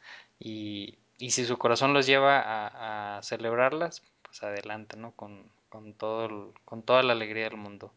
[0.40, 5.12] y, y si su corazón los lleva a, a celebrarlas, pues adelante, ¿no?
[5.12, 7.92] Con, con, todo el- con toda la alegría del mundo.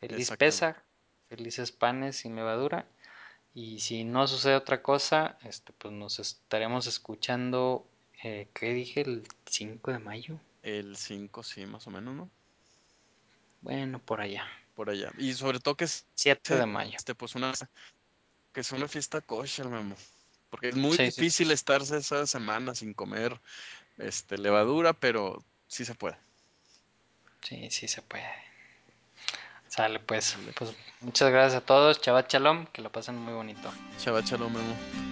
[0.00, 0.30] Feliz.
[0.36, 0.82] Pesa,
[1.30, 2.86] felices panes sin levadura
[3.54, 7.86] y si no sucede otra cosa, este, pues nos estaremos escuchando,
[8.22, 9.00] eh, ¿qué dije?
[9.00, 10.38] El 5 de mayo.
[10.62, 12.30] El 5 sí, más o menos, ¿no?
[13.62, 14.44] Bueno, por allá.
[14.74, 15.10] Por allá.
[15.18, 16.96] Y sobre todo que es, 7 de mayo.
[16.96, 17.52] este, pues una,
[18.52, 19.96] que es una fiesta kosher, Memo.
[20.50, 21.20] Porque es muy Sí, sí, sí.
[21.20, 23.38] difícil estarse esa semana sin comer,
[23.98, 26.16] este, levadura, pero sí se puede.
[27.42, 28.28] Sí, sí se puede.
[29.68, 30.36] Sale pues.
[30.56, 32.00] Pues muchas gracias a todos.
[32.00, 32.66] Chavat Shalom.
[32.72, 33.70] Que lo pasen muy bonito.
[33.98, 35.07] Shalom, Memo.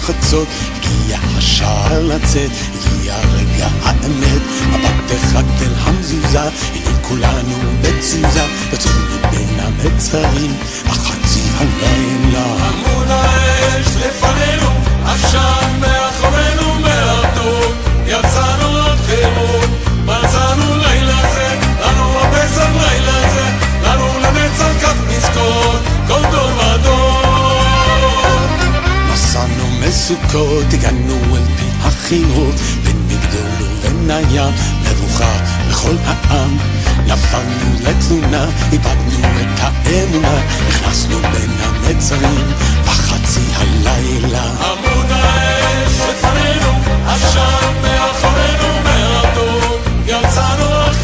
[0.00, 8.94] חצות, הגיע השעה לצאת, הגיע הרגע האמת, מבט אחד אל המזוזה, הנה כולנו בתזוזה, יוצאים
[9.14, 10.52] מבין המצרים,
[10.86, 12.68] בחצי הלילה.
[12.68, 14.70] עמוד האש לפנינו,
[15.04, 15.99] עשן
[30.10, 32.54] מסוכות, הגענו אל פי החירות,
[32.84, 35.36] בין מגדול ובין הים, מבוכה
[35.68, 36.58] לכל העם.
[37.06, 40.38] נפלנו לתלונה, איבדנו את האמונה,
[40.68, 42.52] נכנסנו בין המצרים,
[42.84, 44.44] בחצי הלילה.
[44.44, 46.72] עמוד האש לפנינו,
[47.06, 50.94] עשן מאחורינו מהרטוב, יצאנו עד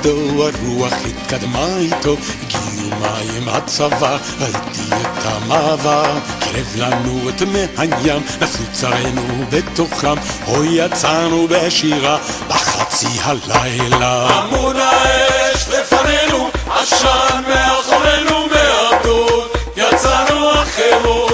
[0.00, 7.42] משה את ידו, הרוח התקדמה איתו, הגיעו מים הצבא, ראיתי את המעבר, קרב לנו את
[7.42, 12.18] מי הים, נפלו צרינו בתוכם, הו יצאנו בשירה
[12.48, 14.28] בחצי הלילה.
[14.28, 21.27] עמוד האש לפנינו, עשן מאחורינו מהרטוב, יצאנו החירום,